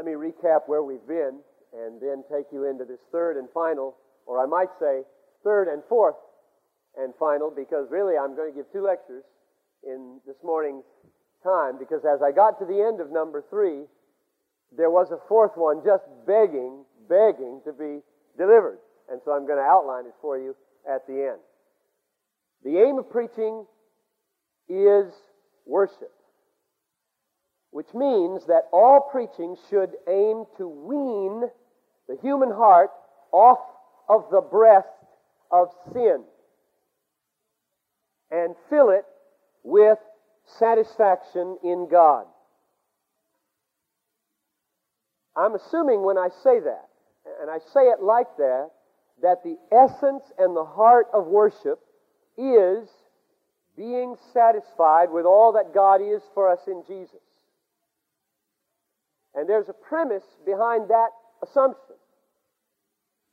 let 0.00 0.06
me 0.06 0.12
recap 0.16 0.60
where 0.64 0.82
we've 0.82 1.06
been 1.06 1.40
and 1.76 2.00
then 2.00 2.24
take 2.32 2.46
you 2.50 2.64
into 2.64 2.86
this 2.86 3.00
third 3.12 3.36
and 3.36 3.46
final, 3.52 3.96
or 4.24 4.42
I 4.42 4.46
might 4.46 4.70
say 4.80 5.02
third 5.44 5.68
and 5.68 5.82
fourth 5.90 6.16
and 6.96 7.12
final, 7.20 7.52
because 7.54 7.86
really 7.90 8.16
I'm 8.16 8.34
going 8.34 8.50
to 8.50 8.56
give 8.56 8.64
two 8.72 8.82
lectures 8.82 9.24
in 9.84 10.18
this 10.26 10.36
morning's 10.42 10.84
time, 11.44 11.78
because 11.78 12.00
as 12.08 12.22
I 12.24 12.32
got 12.32 12.58
to 12.60 12.64
the 12.64 12.80
end 12.80 13.02
of 13.02 13.12
number 13.12 13.44
three, 13.50 13.84
there 14.74 14.88
was 14.88 15.10
a 15.12 15.20
fourth 15.28 15.52
one 15.56 15.82
just 15.84 16.04
begging, 16.26 16.82
begging 17.06 17.60
to 17.66 17.72
be 17.74 18.00
delivered. 18.38 18.78
And 19.12 19.20
so 19.26 19.32
I'm 19.32 19.46
going 19.46 19.58
to 19.58 19.68
outline 19.68 20.06
it 20.06 20.14
for 20.22 20.38
you 20.38 20.56
at 20.88 21.06
the 21.06 21.28
end. 21.36 21.40
The 22.64 22.80
aim 22.80 22.96
of 22.96 23.10
preaching 23.10 23.66
is 24.66 25.12
worship, 25.66 26.12
which 27.70 27.92
means 27.94 28.46
that 28.46 28.64
all 28.72 29.00
preaching 29.12 29.56
should 29.68 29.90
aim 30.08 30.44
to 30.56 30.68
wean 30.68 31.48
the 32.08 32.16
human 32.20 32.50
heart 32.50 32.90
off 33.32 33.60
of 34.08 34.24
the 34.30 34.40
breast 34.40 34.88
of 35.50 35.68
sin 35.92 36.24
and 38.30 38.54
fill 38.68 38.90
it 38.90 39.04
with 39.62 39.98
satisfaction 40.58 41.58
in 41.62 41.88
God. 41.90 42.26
I'm 45.36 45.54
assuming 45.54 46.02
when 46.02 46.18
I 46.18 46.28
say 46.42 46.60
that, 46.60 46.88
and 47.40 47.50
I 47.50 47.58
say 47.72 47.82
it 47.82 48.02
like 48.02 48.36
that, 48.38 48.70
that 49.22 49.44
the 49.44 49.56
essence 49.70 50.24
and 50.38 50.56
the 50.56 50.64
heart 50.64 51.06
of 51.12 51.26
worship 51.26 51.78
is 52.36 52.88
being 53.76 54.16
satisfied 54.32 55.10
with 55.10 55.24
all 55.24 55.52
that 55.52 55.72
God 55.72 56.00
is 56.02 56.22
for 56.34 56.50
us 56.50 56.60
in 56.66 56.82
Jesus. 56.86 57.20
And 59.34 59.48
there's 59.48 59.68
a 59.68 59.72
premise 59.72 60.24
behind 60.44 60.90
that 60.90 61.10
assumption. 61.42 61.96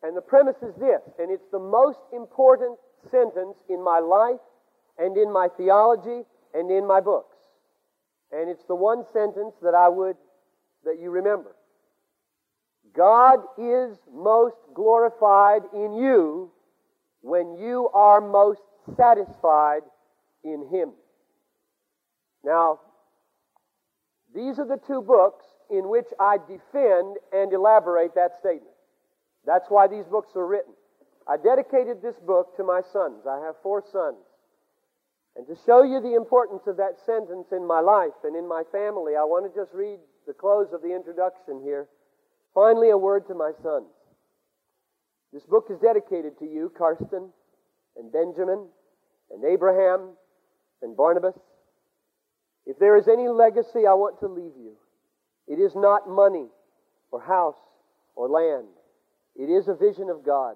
And 0.04 0.16
the 0.16 0.22
premise 0.22 0.58
is 0.62 0.76
this, 0.76 1.02
and 1.18 1.32
it's 1.32 1.48
the 1.52 1.60
most 1.60 2.00
important 2.14 2.78
sentence 3.10 3.58
in 3.70 3.84
my 3.84 4.00
life 4.00 4.40
and 4.98 5.18
in 5.18 5.32
my 5.34 5.48
theology 5.58 6.22
and 6.54 6.70
in 6.70 6.86
my 6.86 7.00
books. 7.02 7.36
And 8.32 8.50
it's 8.50 8.66
the 8.68 8.76
one 8.76 9.04
sentence 9.12 9.56
that 9.62 9.74
I 9.74 9.90
would 9.90 10.18
that 10.86 11.00
you 11.02 11.10
remember. 11.10 11.56
God 12.96 13.40
is 13.58 13.98
most 14.14 14.56
glorified 14.74 15.62
in 15.74 15.94
you 15.94 16.52
when 17.22 17.58
you 17.58 17.90
are 17.94 18.22
most 18.22 18.62
satisfied 18.96 19.82
in 20.44 20.68
Him. 20.72 20.94
Now, 22.44 22.80
these 24.34 24.60
are 24.60 24.68
the 24.68 24.80
two 24.88 25.02
books 25.02 25.46
in 25.70 25.90
which 25.90 26.08
I 26.20 26.38
defend 26.38 27.18
and 27.32 27.52
elaborate 27.52 28.16
that 28.16 28.38
statement. 28.40 28.76
That's 29.46 29.68
why 29.70 29.88
these 29.88 30.06
books 30.06 30.36
are 30.36 30.46
written. 30.46 30.74
I 31.28 31.38
dedicated 31.38 32.02
this 32.02 32.16
book 32.26 32.56
to 32.58 32.64
my 32.64 32.82
sons. 32.94 33.26
I 33.30 33.40
have 33.46 33.56
four 33.62 33.84
sons. 33.92 34.18
And 35.36 35.46
to 35.48 35.56
show 35.66 35.84
you 35.84 36.02
the 36.02 36.16
importance 36.16 36.64
of 36.68 36.78
that 36.78 36.98
sentence 37.06 37.48
in 37.52 37.68
my 37.68 37.80
life 37.80 38.16
and 38.24 38.36
in 38.36 38.48
my 38.48 38.64
family, 38.72 39.14
I 39.16 39.24
want 39.24 39.46
to 39.46 39.60
just 39.60 39.74
read 39.74 40.00
the 40.26 40.34
close 40.34 40.74
of 40.74 40.82
the 40.82 40.96
introduction 40.96 41.62
here. 41.64 41.88
Finally, 42.54 42.90
a 42.90 42.98
word 42.98 43.28
to 43.28 43.36
my 43.36 43.52
sons. 43.62 43.88
This 45.32 45.44
book 45.44 45.68
is 45.70 45.78
dedicated 45.80 46.40
to 46.40 46.46
you, 46.46 46.72
Karsten, 46.76 47.30
and 47.98 48.12
Benjamin, 48.12 48.68
and 49.30 49.44
Abraham, 49.44 50.16
and 50.82 50.96
Barnabas. 50.96 51.36
If 52.66 52.80
there 52.80 52.98
is 52.98 53.08
any 53.08 53.28
legacy 53.28 53.86
I 53.88 53.94
want 53.94 54.20
to 54.22 54.28
leave 54.28 54.56
you, 54.58 54.74
it 55.48 55.60
is 55.60 55.76
not 55.76 56.10
money 56.10 56.48
or 57.12 57.22
house 57.22 57.56
or 58.16 58.30
land. 58.30 58.68
It 59.36 59.50
is 59.50 59.68
a 59.68 59.76
vision 59.76 60.10
of 60.10 60.26
God, 60.26 60.56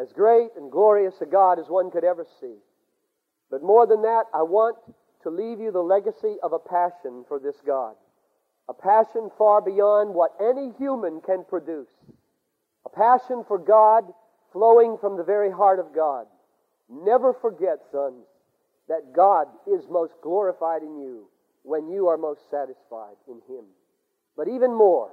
as 0.00 0.12
great 0.12 0.50
and 0.56 0.70
glorious 0.70 1.14
a 1.20 1.26
God 1.26 1.58
as 1.58 1.68
one 1.68 1.90
could 1.90 2.04
ever 2.04 2.26
see. 2.40 2.54
But 3.50 3.62
more 3.62 3.86
than 3.86 4.02
that, 4.02 4.24
I 4.32 4.42
want 4.42 4.76
to 5.22 5.30
leave 5.30 5.60
you 5.60 5.72
the 5.72 5.80
legacy 5.80 6.36
of 6.42 6.52
a 6.52 6.58
passion 6.58 7.24
for 7.26 7.38
this 7.38 7.56
God. 7.66 7.94
A 8.68 8.74
passion 8.74 9.30
far 9.36 9.60
beyond 9.60 10.14
what 10.14 10.32
any 10.40 10.72
human 10.78 11.20
can 11.20 11.44
produce. 11.48 11.88
A 12.86 12.90
passion 12.90 13.42
for 13.48 13.58
God 13.58 14.04
flowing 14.52 14.96
from 15.00 15.16
the 15.16 15.24
very 15.24 15.50
heart 15.50 15.78
of 15.78 15.94
God. 15.94 16.26
Never 16.88 17.32
forget, 17.32 17.78
sons, 17.90 18.24
that 18.88 19.12
God 19.14 19.48
is 19.66 19.84
most 19.90 20.12
glorified 20.22 20.82
in 20.82 20.98
you 20.98 21.28
when 21.62 21.88
you 21.88 22.08
are 22.08 22.16
most 22.16 22.40
satisfied 22.50 23.16
in 23.26 23.40
Him. 23.48 23.64
But 24.38 24.46
even 24.46 24.72
more, 24.72 25.10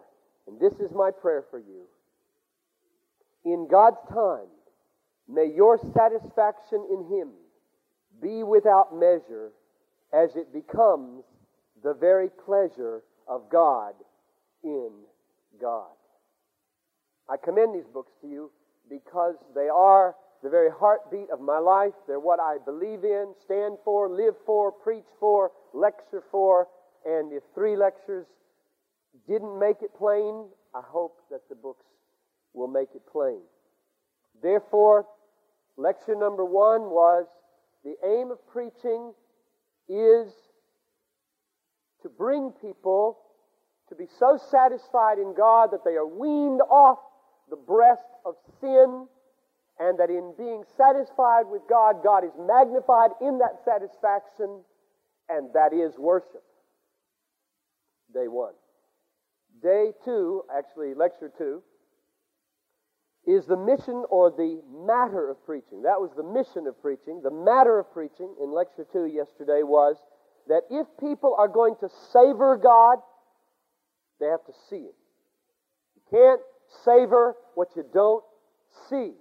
and 0.47 0.59
this 0.59 0.73
is 0.79 0.91
my 0.93 1.09
prayer 1.09 1.43
for 1.49 1.57
you, 1.57 1.87
in 3.43 3.67
God's 3.69 3.97
time, 4.07 4.47
may 5.27 5.51
your 5.53 5.79
satisfaction 5.95 6.87
in 6.91 7.05
Him 7.09 7.29
be 8.21 8.43
without 8.43 8.95
measure 8.95 9.51
as 10.13 10.35
it 10.35 10.53
becomes 10.53 11.23
the 11.83 11.95
very 11.95 12.29
pleasure 12.45 13.01
of 13.27 13.49
God 13.51 13.95
in 14.63 14.91
God. 15.59 15.87
I 17.27 17.37
commend 17.43 17.73
these 17.73 17.91
books 17.91 18.11
to 18.21 18.27
you 18.27 18.51
because 18.87 19.35
they 19.55 19.67
are 19.67 20.15
the 20.43 20.49
very 20.49 20.69
heartbeat 20.69 21.31
of 21.31 21.41
my 21.41 21.57
life. 21.57 21.93
They're 22.07 22.19
what 22.19 22.39
I 22.39 22.57
believe 22.63 23.03
in, 23.03 23.33
stand 23.43 23.77
for, 23.83 24.07
live 24.07 24.35
for, 24.45 24.71
preach 24.71 25.05
for, 25.19 25.51
lecture 25.73 26.23
for. 26.29 26.67
And 27.03 27.33
if 27.33 27.41
three 27.55 27.75
lectures 27.75 28.27
didn't 29.27 29.59
make 29.59 29.81
it 29.81 29.91
plain, 29.97 30.45
I 30.73 30.81
hope 30.83 31.17
that 31.31 31.41
the 31.49 31.55
books 31.55 31.85
will 32.53 32.67
make 32.67 32.89
it 32.95 33.01
plain. 33.11 33.39
Therefore, 34.41 35.05
lecture 35.77 36.15
number 36.15 36.45
one 36.45 36.89
was 36.89 37.25
the 37.83 37.95
aim 38.05 38.31
of 38.31 38.45
preaching 38.47 39.13
is 39.87 40.31
to 42.01 42.09
bring 42.09 42.51
people 42.61 43.19
to 43.89 43.95
be 43.95 44.05
so 44.19 44.39
satisfied 44.51 45.19
in 45.19 45.33
God 45.35 45.69
that 45.71 45.83
they 45.85 45.95
are 45.95 46.07
weaned 46.07 46.61
off 46.61 46.99
the 47.49 47.55
breast 47.55 48.01
of 48.25 48.35
sin, 48.59 49.07
and 49.79 49.99
that 49.99 50.09
in 50.09 50.33
being 50.37 50.63
satisfied 50.77 51.43
with 51.45 51.61
God, 51.69 52.01
God 52.03 52.23
is 52.23 52.31
magnified 52.39 53.11
in 53.21 53.37
that 53.39 53.61
satisfaction, 53.63 54.61
and 55.29 55.49
that 55.53 55.73
is 55.73 55.97
worship. 55.99 56.43
Day 58.13 58.27
one. 58.27 58.53
Day 59.65 59.93
two, 60.05 60.43
actually, 60.55 60.93
lecture 60.93 61.31
two, 61.35 61.63
is 63.25 63.47
the 63.47 63.57
mission 63.57 64.05
or 64.11 64.29
the 64.29 64.61
matter 64.71 65.27
of 65.27 65.43
preaching. 65.43 65.81
That 65.81 65.99
was 65.99 66.11
the 66.15 66.21
mission 66.21 66.67
of 66.67 66.79
preaching. 66.79 67.21
The 67.23 67.31
matter 67.31 67.79
of 67.79 67.91
preaching 67.91 68.35
in 68.39 68.53
lecture 68.53 68.85
two 68.93 69.07
yesterday 69.07 69.63
was 69.63 69.95
that 70.47 70.61
if 70.69 70.85
people 70.99 71.35
are 71.39 71.47
going 71.47 71.73
to 71.79 71.89
savor 72.13 72.57
God, 72.61 72.99
they 74.19 74.27
have 74.27 74.45
to 74.45 74.53
see 74.69 74.85
Him. 74.85 74.93
You 75.95 76.01
can't 76.11 76.41
savor 76.83 77.35
what 77.55 77.69
you 77.75 77.85
don't 77.91 78.23
see. 78.87 79.13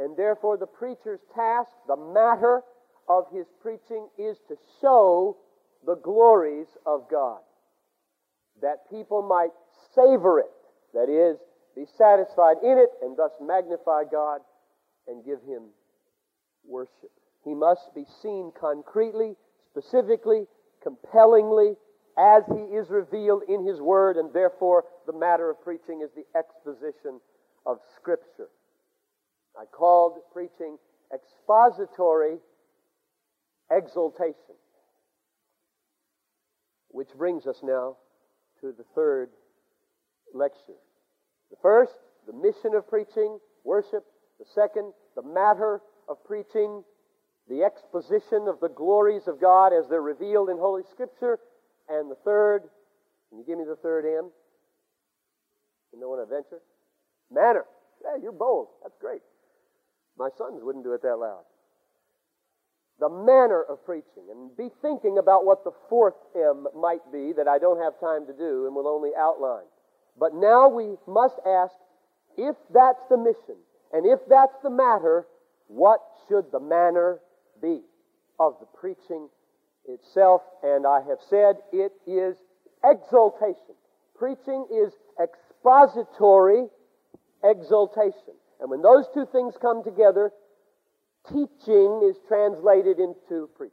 And 0.00 0.16
therefore, 0.16 0.56
the 0.56 0.66
preacher's 0.66 1.20
task, 1.32 1.70
the 1.86 1.96
matter 1.96 2.62
of 3.08 3.26
his 3.32 3.46
preaching, 3.62 4.08
is 4.18 4.36
to 4.48 4.56
show 4.80 5.36
the 5.86 5.94
glories 5.94 6.66
of 6.84 7.08
God. 7.08 7.38
That 8.60 8.90
people 8.90 9.22
might 9.22 9.52
savor 9.96 10.40
it. 10.40 10.52
That 10.94 11.08
is, 11.08 11.38
be 11.74 11.84
satisfied 11.98 12.56
in 12.62 12.78
it 12.78 12.90
and 13.02 13.16
thus 13.16 13.32
magnify 13.40 14.04
God 14.10 14.40
and 15.08 15.24
give 15.24 15.40
Him 15.42 15.64
worship. 16.66 17.10
He 17.44 17.54
must 17.54 17.94
be 17.94 18.04
seen 18.22 18.52
concretely, 18.58 19.34
specifically, 19.70 20.44
compellingly, 20.82 21.74
as 22.18 22.44
He 22.48 22.74
is 22.76 22.88
revealed 22.90 23.42
in 23.48 23.66
His 23.66 23.80
Word, 23.80 24.16
and 24.16 24.32
therefore 24.32 24.84
the 25.06 25.12
matter 25.12 25.50
of 25.50 25.62
preaching 25.62 26.02
is 26.02 26.10
the 26.14 26.24
exposition 26.38 27.20
of 27.66 27.78
Scripture. 27.96 28.48
I 29.58 29.64
called 29.64 30.18
preaching 30.32 30.76
expository 31.12 32.38
exaltation. 33.70 34.56
Which 36.88 37.08
brings 37.16 37.46
us 37.46 37.60
now 37.62 37.96
to 38.60 38.72
the 38.72 38.84
third 38.94 39.30
lecture. 40.34 40.78
The 41.50 41.56
first, 41.62 41.92
the 42.26 42.32
mission 42.32 42.74
of 42.74 42.88
preaching, 42.88 43.38
worship. 43.64 44.04
The 44.38 44.46
second, 44.54 44.92
the 45.14 45.22
matter 45.22 45.80
of 46.08 46.22
preaching, 46.24 46.82
the 47.48 47.62
exposition 47.62 48.46
of 48.48 48.60
the 48.60 48.68
glories 48.68 49.28
of 49.28 49.40
God 49.40 49.72
as 49.72 49.88
they're 49.88 50.02
revealed 50.02 50.50
in 50.50 50.58
Holy 50.58 50.82
Scripture. 50.90 51.38
And 51.88 52.10
the 52.10 52.16
third, 52.24 52.62
can 53.30 53.38
you 53.38 53.44
give 53.46 53.58
me 53.58 53.64
the 53.64 53.76
third 53.76 54.04
M? 54.04 54.30
You 55.92 56.00
know 56.00 56.08
what 56.08 56.20
I 56.20 56.28
venture? 56.28 56.60
Manner. 57.32 57.64
Hey, 58.02 58.22
you're 58.22 58.32
bold. 58.32 58.68
That's 58.82 58.96
great. 59.00 59.22
My 60.18 60.28
sons 60.36 60.60
wouldn't 60.62 60.84
do 60.84 60.92
it 60.92 61.02
that 61.02 61.16
loud. 61.16 61.44
The 62.98 63.08
manner 63.08 63.62
of 63.62 63.84
preaching. 63.84 64.28
And 64.30 64.56
be 64.56 64.68
thinking 64.82 65.18
about 65.18 65.44
what 65.44 65.64
the 65.64 65.72
fourth 65.88 66.16
M 66.34 66.66
might 66.74 67.12
be 67.12 67.32
that 67.36 67.48
I 67.48 67.58
don't 67.58 67.80
have 67.80 67.98
time 68.00 68.26
to 68.26 68.32
do 68.32 68.66
and 68.66 68.74
will 68.74 68.88
only 68.88 69.10
outline. 69.18 69.66
But 70.18 70.34
now 70.34 70.68
we 70.68 70.96
must 71.06 71.36
ask 71.46 71.74
if 72.36 72.56
that's 72.72 73.02
the 73.08 73.18
mission 73.18 73.56
and 73.92 74.06
if 74.06 74.20
that's 74.28 74.56
the 74.62 74.70
matter, 74.70 75.26
what 75.68 76.00
should 76.28 76.50
the 76.52 76.60
manner 76.60 77.20
be 77.62 77.80
of 78.38 78.56
the 78.60 78.66
preaching 78.78 79.28
itself? 79.86 80.42
And 80.62 80.86
I 80.86 81.00
have 81.08 81.18
said 81.28 81.56
it 81.72 81.92
is 82.06 82.36
exaltation. 82.84 83.74
Preaching 84.18 84.66
is 84.72 84.92
expository 85.20 86.66
exaltation. 87.44 88.34
And 88.60 88.70
when 88.70 88.82
those 88.82 89.06
two 89.14 89.26
things 89.30 89.54
come 89.60 89.84
together, 89.84 90.30
teaching 91.28 92.02
is 92.04 92.16
translated 92.26 92.98
into 92.98 93.48
preaching. 93.56 93.72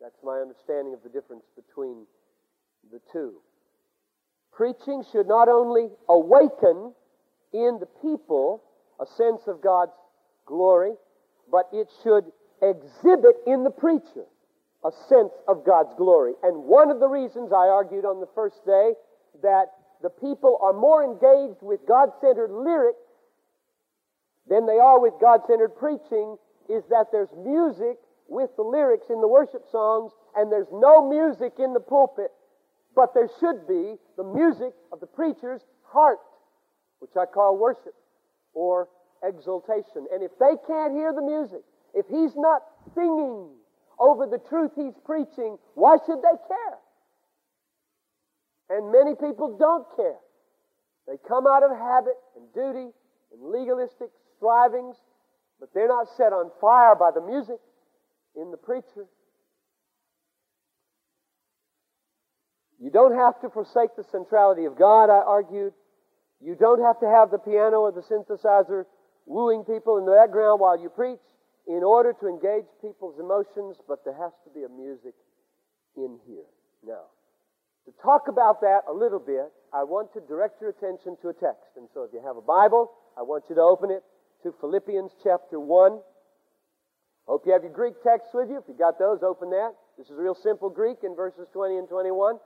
That's 0.00 0.18
my 0.22 0.38
understanding 0.38 0.92
of 0.92 1.02
the 1.02 1.08
difference 1.08 1.44
between 1.56 2.06
the 2.92 3.00
two. 3.12 3.34
Preaching 4.56 5.04
should 5.12 5.28
not 5.28 5.48
only 5.48 5.90
awaken 6.08 6.94
in 7.52 7.78
the 7.78 7.88
people 8.00 8.62
a 8.98 9.04
sense 9.04 9.42
of 9.46 9.60
God's 9.60 9.92
glory, 10.46 10.94
but 11.50 11.68
it 11.72 11.88
should 12.02 12.24
exhibit 12.62 13.36
in 13.46 13.64
the 13.64 13.70
preacher 13.70 14.24
a 14.82 14.90
sense 15.08 15.32
of 15.46 15.64
God's 15.66 15.92
glory. 15.98 16.32
And 16.42 16.64
one 16.64 16.90
of 16.90 17.00
the 17.00 17.08
reasons 17.08 17.52
I 17.52 17.68
argued 17.68 18.06
on 18.06 18.20
the 18.20 18.28
first 18.34 18.64
day 18.64 18.94
that 19.42 19.66
the 20.02 20.10
people 20.10 20.58
are 20.62 20.72
more 20.72 21.04
engaged 21.04 21.60
with 21.60 21.80
God 21.86 22.08
centered 22.20 22.50
lyrics 22.50 22.98
than 24.48 24.64
they 24.66 24.78
are 24.78 25.00
with 25.00 25.14
God 25.20 25.40
centered 25.46 25.76
preaching 25.76 26.36
is 26.68 26.84
that 26.88 27.08
there's 27.12 27.28
music 27.36 27.98
with 28.28 28.50
the 28.56 28.62
lyrics 28.62 29.06
in 29.10 29.20
the 29.20 29.28
worship 29.28 29.64
songs, 29.70 30.12
and 30.34 30.50
there's 30.50 30.70
no 30.72 31.08
music 31.08 31.54
in 31.58 31.72
the 31.72 31.80
pulpit, 31.80 32.32
but 32.96 33.12
there 33.12 33.28
should 33.38 33.68
be 33.68 33.94
the 34.16 34.24
music 34.24 34.72
of 34.90 35.00
the 35.00 35.06
preacher's 35.06 35.60
heart, 35.84 36.18
which 36.98 37.12
I 37.16 37.26
call 37.26 37.58
worship 37.58 37.94
or 38.54 38.88
exaltation. 39.22 40.08
And 40.10 40.22
if 40.24 40.32
they 40.40 40.56
can't 40.66 40.94
hear 40.94 41.12
the 41.12 41.22
music, 41.22 41.60
if 41.94 42.06
he's 42.08 42.34
not 42.34 42.62
singing 42.94 43.50
over 44.00 44.26
the 44.26 44.40
truth 44.48 44.72
he's 44.74 44.96
preaching, 45.04 45.58
why 45.74 45.98
should 46.06 46.18
they 46.24 46.36
care? 46.48 46.78
And 48.68 48.90
many 48.90 49.14
people 49.14 49.56
don't 49.56 49.86
care. 49.94 50.18
They 51.06 51.16
come 51.28 51.46
out 51.46 51.62
of 51.62 51.70
habit 51.70 52.16
and 52.34 52.52
duty 52.52 52.90
and 53.32 53.52
legalistic 53.52 54.08
strivings, 54.36 54.96
but 55.60 55.68
they're 55.72 55.86
not 55.86 56.08
set 56.16 56.32
on 56.32 56.50
fire 56.60 56.96
by 56.96 57.10
the 57.14 57.20
music 57.20 57.60
in 58.34 58.50
the 58.50 58.56
preacher. 58.56 59.06
You 62.78 62.90
don't 62.90 63.14
have 63.14 63.40
to 63.40 63.48
forsake 63.48 63.96
the 63.96 64.04
centrality 64.04 64.64
of 64.64 64.78
God, 64.78 65.08
I 65.08 65.24
argued. 65.24 65.72
You 66.40 66.54
don't 66.54 66.80
have 66.82 67.00
to 67.00 67.08
have 67.08 67.30
the 67.30 67.38
piano 67.38 67.80
or 67.80 67.92
the 67.92 68.02
synthesizer 68.02 68.84
wooing 69.24 69.64
people 69.64 69.96
in 69.98 70.04
the 70.04 70.12
background 70.12 70.60
while 70.60 70.78
you 70.78 70.90
preach 70.90 71.20
in 71.66 71.82
order 71.82 72.12
to 72.12 72.28
engage 72.28 72.66
people's 72.80 73.18
emotions, 73.18 73.76
but 73.88 74.04
there 74.04 74.14
has 74.14 74.32
to 74.44 74.50
be 74.54 74.62
a 74.64 74.68
music 74.68 75.14
in 75.96 76.18
here. 76.26 76.46
Now, 76.86 77.10
to 77.86 77.92
talk 78.02 78.28
about 78.28 78.60
that 78.60 78.82
a 78.88 78.92
little 78.92 79.18
bit, 79.18 79.50
I 79.72 79.82
want 79.84 80.12
to 80.14 80.20
direct 80.20 80.60
your 80.60 80.70
attention 80.70 81.16
to 81.22 81.28
a 81.28 81.34
text. 81.34 81.74
And 81.76 81.88
so 81.94 82.04
if 82.04 82.12
you 82.12 82.20
have 82.24 82.36
a 82.36 82.44
Bible, 82.44 82.92
I 83.16 83.22
want 83.22 83.44
you 83.48 83.54
to 83.56 83.62
open 83.62 83.90
it 83.90 84.04
to 84.42 84.54
Philippians 84.60 85.12
chapter 85.24 85.58
1. 85.58 85.98
Hope 87.26 87.42
you 87.46 87.52
have 87.52 87.62
your 87.62 87.72
Greek 87.72 87.94
text 88.04 88.28
with 88.34 88.50
you. 88.50 88.58
If 88.58 88.64
you 88.68 88.74
got 88.78 88.98
those, 88.98 89.22
open 89.22 89.50
that. 89.50 89.74
This 89.98 90.06
is 90.06 90.12
real 90.14 90.34
simple 90.34 90.70
Greek 90.70 90.98
in 91.02 91.16
verses 91.16 91.48
20 91.52 91.78
and 91.78 91.88
21. 91.88 92.38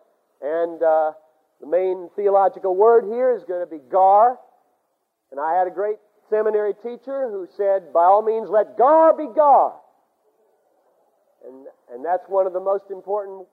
And 0.42 0.82
uh, 0.82 1.12
the 1.60 1.66
main 1.66 2.08
theological 2.16 2.74
word 2.74 3.04
here 3.04 3.34
is 3.34 3.44
going 3.44 3.60
to 3.60 3.70
be 3.70 3.82
gar. 3.90 4.38
And 5.30 5.38
I 5.38 5.56
had 5.56 5.66
a 5.66 5.70
great 5.70 5.96
seminary 6.28 6.74
teacher 6.74 7.28
who 7.30 7.46
said, 7.56 7.92
by 7.92 8.04
all 8.04 8.22
means, 8.22 8.48
let 8.48 8.78
gar 8.78 9.16
be 9.16 9.26
gar. 9.34 9.74
And, 11.46 11.66
and 11.92 12.04
that's 12.04 12.24
one 12.28 12.46
of 12.46 12.52
the 12.52 12.60
most 12.60 12.84
important 12.90 13.46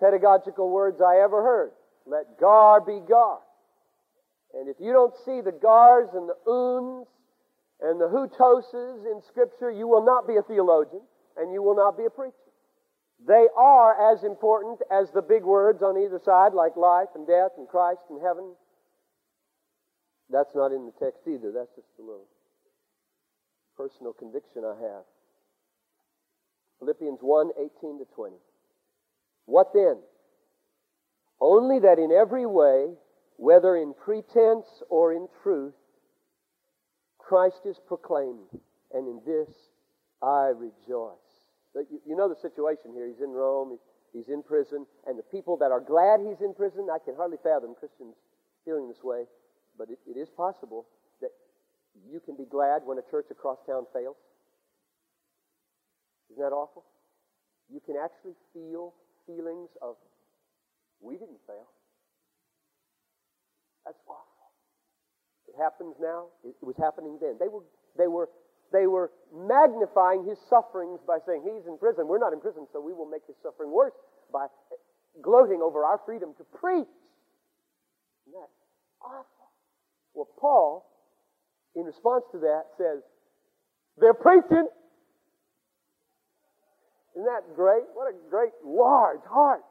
pedagogical 0.00 0.70
words 0.70 1.00
I 1.00 1.22
ever 1.22 1.42
heard. 1.42 1.70
Let 2.06 2.38
gar 2.40 2.80
be 2.80 3.00
gar. 3.06 3.38
And 4.54 4.68
if 4.68 4.76
you 4.80 4.92
don't 4.92 5.14
see 5.24 5.40
the 5.40 5.52
gars 5.52 6.08
and 6.14 6.28
the 6.28 6.50
uns 6.50 7.06
and 7.80 8.00
the 8.00 8.08
hutoses 8.08 9.04
in 9.04 9.20
Scripture, 9.28 9.70
you 9.70 9.86
will 9.86 10.04
not 10.04 10.26
be 10.26 10.36
a 10.36 10.42
theologian 10.42 11.02
and 11.36 11.52
you 11.52 11.62
will 11.62 11.76
not 11.76 11.96
be 11.96 12.04
a 12.04 12.10
preacher. 12.10 12.34
They 13.26 13.46
are 13.56 14.12
as 14.12 14.22
important 14.22 14.80
as 14.90 15.10
the 15.10 15.22
big 15.22 15.42
words 15.42 15.82
on 15.82 15.98
either 15.98 16.20
side, 16.24 16.54
like 16.54 16.76
life 16.76 17.08
and 17.14 17.26
death 17.26 17.52
and 17.58 17.68
Christ 17.68 18.02
and 18.10 18.20
heaven. 18.22 18.54
That's 20.30 20.54
not 20.54 20.72
in 20.72 20.86
the 20.86 20.92
text 20.92 21.22
either. 21.26 21.50
That's 21.52 21.74
just 21.74 21.88
a 21.98 22.02
little 22.02 22.26
personal 23.76 24.12
conviction 24.12 24.62
I 24.64 24.74
have. 24.80 25.04
Philippians 26.78 27.18
1 27.20 27.50
18 27.58 27.98
to 27.98 28.04
20. 28.14 28.36
What 29.46 29.72
then? 29.72 29.98
Only 31.40 31.80
that 31.80 31.98
in 31.98 32.12
every 32.12 32.46
way, 32.46 32.94
whether 33.36 33.76
in 33.76 33.94
pretense 33.94 34.66
or 34.90 35.12
in 35.12 35.28
truth, 35.42 35.74
Christ 37.18 37.60
is 37.64 37.78
proclaimed, 37.86 38.48
and 38.92 39.06
in 39.06 39.20
this 39.24 39.48
I 40.22 40.52
rejoice. 40.54 41.27
You 42.06 42.16
know 42.16 42.28
the 42.28 42.40
situation 42.40 42.92
here. 42.92 43.06
He's 43.06 43.22
in 43.22 43.30
Rome, 43.30 43.78
he's 44.12 44.28
in 44.28 44.42
prison, 44.42 44.86
and 45.06 45.18
the 45.18 45.22
people 45.22 45.56
that 45.58 45.70
are 45.70 45.80
glad 45.80 46.20
he's 46.20 46.40
in 46.40 46.54
prison, 46.54 46.88
I 46.90 46.98
can 46.98 47.14
hardly 47.14 47.38
fathom 47.42 47.74
Christians 47.78 48.14
feeling 48.64 48.88
this 48.88 49.02
way, 49.02 49.24
but 49.76 49.88
it, 49.90 49.98
it 50.06 50.18
is 50.18 50.28
possible 50.36 50.86
that 51.20 51.30
you 52.10 52.20
can 52.20 52.36
be 52.36 52.44
glad 52.44 52.82
when 52.84 52.98
a 52.98 53.06
church 53.10 53.26
across 53.30 53.58
town 53.66 53.86
fails. 53.92 54.16
Isn't 56.30 56.42
that 56.42 56.52
awful? 56.52 56.84
You 57.72 57.80
can 57.80 57.96
actually 57.96 58.34
feel 58.52 58.94
feelings 59.26 59.68
of, 59.80 59.96
we 61.00 61.14
didn't 61.14 61.40
fail. 61.46 61.68
That's 63.84 64.00
awful. 64.06 64.24
It 65.48 65.54
happens 65.56 65.96
now. 66.00 66.26
It 66.44 66.54
was 66.60 66.76
happening 66.76 67.18
then. 67.20 67.36
They 67.40 67.48
were, 67.48 67.64
they 67.96 68.06
were, 68.06 68.28
they 68.72 68.86
were 68.86 69.10
magnifying 69.34 70.24
his 70.24 70.38
sufferings 70.48 71.00
by 71.06 71.18
saying, 71.26 71.42
He's 71.44 71.66
in 71.66 71.78
prison. 71.78 72.06
We're 72.06 72.18
not 72.18 72.32
in 72.32 72.40
prison, 72.40 72.66
so 72.72 72.80
we 72.80 72.92
will 72.92 73.08
make 73.08 73.22
his 73.26 73.36
suffering 73.42 73.72
worse 73.72 73.92
by 74.32 74.46
gloating 75.22 75.60
over 75.62 75.84
our 75.84 76.00
freedom 76.04 76.34
to 76.38 76.44
preach. 76.44 76.88
Isn't 78.26 78.38
that 78.38 78.50
awful? 79.00 79.48
Well, 80.14 80.28
Paul, 80.38 80.86
in 81.74 81.84
response 81.84 82.24
to 82.32 82.38
that, 82.40 82.64
says, 82.76 83.02
They're 83.98 84.14
preaching. 84.14 84.68
Isn't 87.14 87.24
that 87.24 87.56
great? 87.56 87.82
What 87.94 88.12
a 88.12 88.30
great, 88.30 88.52
large 88.64 89.24
heart. 89.28 89.62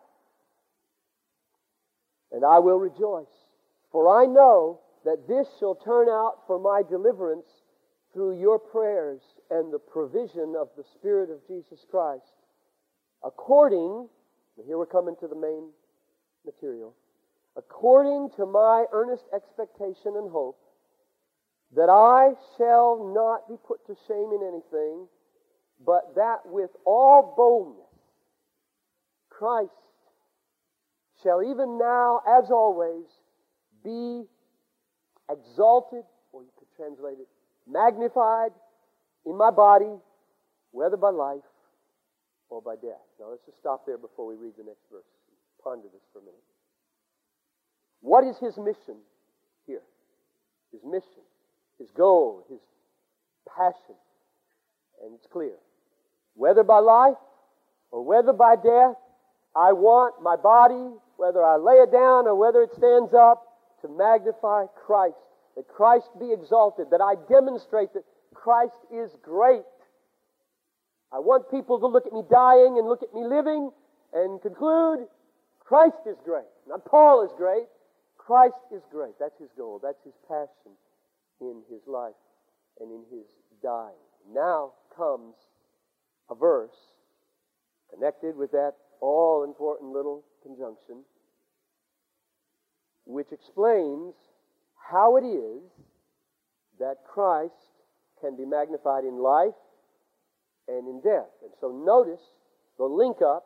And 2.32 2.44
I 2.44 2.60
will 2.60 2.80
rejoice, 2.80 3.32
for 3.92 4.22
I 4.22 4.26
know 4.26 4.82
that 5.06 5.28
this 5.28 5.48
shall 5.60 5.76
turn 5.76 6.10
out 6.10 6.40
for 6.46 6.60
my 6.60 6.82
deliverance 6.88 7.48
through 8.18 8.40
your 8.42 8.58
prayers 8.58 9.22
and 9.52 9.72
the 9.72 9.78
provision 9.78 10.56
of 10.60 10.70
the 10.76 10.84
Spirit 10.96 11.30
of 11.30 11.38
Jesus 11.48 11.86
Christ, 11.92 12.34
according, 13.24 14.10
here 14.66 14.76
we're 14.76 14.88
coming 14.88 15.16
to 15.20 15.28
the 15.28 15.36
main 15.36 15.70
material, 16.44 16.96
according 17.56 18.32
to 18.36 18.48
my 18.48 18.86
earnest 18.92 19.26
expectation 19.36 20.14
and 20.16 20.32
hope, 20.32 20.58
that 21.76 21.92
I 21.92 22.34
shall 22.58 23.14
not 23.14 23.48
be 23.48 23.54
put 23.68 23.86
to 23.86 23.96
shame 24.08 24.32
in 24.34 24.42
anything, 24.42 25.06
but 25.86 26.16
that 26.16 26.40
with 26.46 26.72
all 26.88 27.36
boldness 27.38 27.86
Christ 29.30 29.70
shall 31.22 31.44
even 31.44 31.78
now, 31.78 32.22
as 32.28 32.50
always, 32.50 33.06
be 33.84 34.24
exalted, 35.30 36.04
or 36.32 36.42
you 36.42 36.50
could 36.58 36.68
translate 36.76 37.20
it, 37.20 37.28
magnified 37.70 38.52
in 39.26 39.38
my 39.38 39.52
body, 39.52 39.94
whether 40.72 40.98
by 40.98 41.10
life 41.10 41.44
or 42.50 42.62
by 42.62 42.76
death. 42.76 43.04
Now 43.20 43.30
let's 43.32 43.46
just 43.46 43.60
stop 43.60 43.86
there 43.86 43.98
before 43.98 44.26
we 44.26 44.36
read 44.36 44.54
the 44.58 44.64
next 44.64 44.84
verse. 44.92 45.04
Ponder 45.64 45.88
this 45.92 46.02
for 46.14 46.20
a 46.20 46.22
minute. 46.22 46.40
What 48.02 48.24
is 48.24 48.38
his 48.38 48.58
mission 48.58 49.02
here? 49.66 49.82
His 50.72 50.82
mission, 50.84 51.26
his 51.80 51.90
goal, 51.92 52.46
his 52.50 52.60
passion. 53.48 53.96
And 55.04 55.14
it's 55.16 55.28
clear. 55.28 55.54
Whether 56.36 56.64
by 56.64 56.80
life 56.80 57.18
or 57.92 58.06
whether 58.06 58.34
by 58.34 58.56
death, 58.56 58.96
I 59.56 59.74
want 59.74 60.22
my 60.22 60.36
body, 60.36 60.96
whether 61.18 61.44
I 61.44 61.58
lay 61.58 61.82
it 61.82 61.92
down 61.92 62.28
or 62.28 62.36
whether 62.36 62.62
it 62.62 62.74
stands 62.74 63.14
up, 63.14 63.44
to 63.82 63.88
magnify 63.90 64.66
Christ, 64.86 65.18
that 65.58 65.68
Christ 65.68 66.08
be 66.20 66.32
exalted, 66.32 66.88
that 66.92 67.02
I 67.02 67.16
demonstrate 67.28 67.92
that 67.94 68.06
Christ 68.34 68.78
is 68.94 69.10
great. 69.24 69.66
I 71.12 71.18
want 71.18 71.50
people 71.50 71.80
to 71.80 71.88
look 71.88 72.06
at 72.06 72.14
me 72.14 72.22
dying 72.30 72.78
and 72.78 72.88
look 72.88 73.02
at 73.02 73.14
me 73.14 73.26
living 73.26 73.72
and 74.14 74.40
conclude 74.42 75.08
Christ 75.60 76.06
is 76.06 76.18
great. 76.24 76.46
Not 76.68 76.86
Paul 76.86 77.26
is 77.26 77.32
great. 77.36 77.66
Christ 78.18 78.62
is 78.72 78.84
great. 78.92 79.14
That's 79.20 79.40
his 79.40 79.50
goal. 79.58 79.82
That's 79.82 80.04
his 80.06 80.14
passion 80.28 80.78
in 81.42 81.64
his 81.70 81.82
life 81.88 82.14
and 82.80 82.92
in 82.92 83.02
his 83.10 83.26
dying. 83.64 83.98
Now 84.32 84.74
comes 84.96 85.36
a 86.30 86.36
verse 86.36 86.78
connected 87.92 88.36
with 88.36 88.52
that 88.52 88.74
all 89.02 89.44
important 89.44 89.92
little 89.92 90.24
conjunction, 90.44 91.04
which 93.06 93.32
explains 93.32 94.14
how 94.90 95.18
it 95.18 95.26
is 95.26 95.62
that 96.80 96.98
Christ 97.08 97.54
can 98.22 98.36
be 98.36 98.46
magnified 98.46 99.04
in 99.04 99.18
life 99.18 99.58
and 100.68 100.88
in 100.88 101.02
death. 101.02 101.30
And 101.44 101.52
so 101.60 101.72
notice 101.72 102.22
the 102.78 102.86
link 102.86 103.18
up 103.22 103.46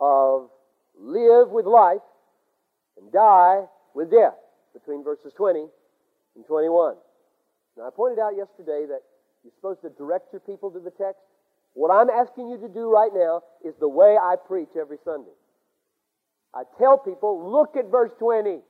of 0.00 0.50
live 0.98 1.50
with 1.50 1.66
life 1.66 2.04
and 2.98 3.12
die 3.12 3.62
with 3.94 4.10
death 4.10 4.38
between 4.72 5.04
verses 5.04 5.32
20 5.36 5.66
and 6.36 6.46
21. 6.46 6.96
Now, 7.76 7.86
I 7.86 7.90
pointed 7.94 8.18
out 8.18 8.36
yesterday 8.36 8.86
that 8.88 9.02
you're 9.42 9.52
supposed 9.56 9.82
to 9.82 9.90
direct 9.90 10.32
your 10.32 10.40
people 10.40 10.70
to 10.70 10.80
the 10.80 10.90
text. 10.90 11.22
What 11.74 11.90
I'm 11.90 12.08
asking 12.08 12.48
you 12.48 12.58
to 12.58 12.68
do 12.68 12.90
right 12.90 13.10
now 13.12 13.42
is 13.64 13.74
the 13.80 13.88
way 13.88 14.16
I 14.16 14.36
preach 14.36 14.70
every 14.78 14.98
Sunday. 15.04 15.34
I 16.54 16.62
tell 16.78 16.98
people, 16.98 17.50
look 17.50 17.76
at 17.76 17.90
verse 17.90 18.12
20. 18.18 18.60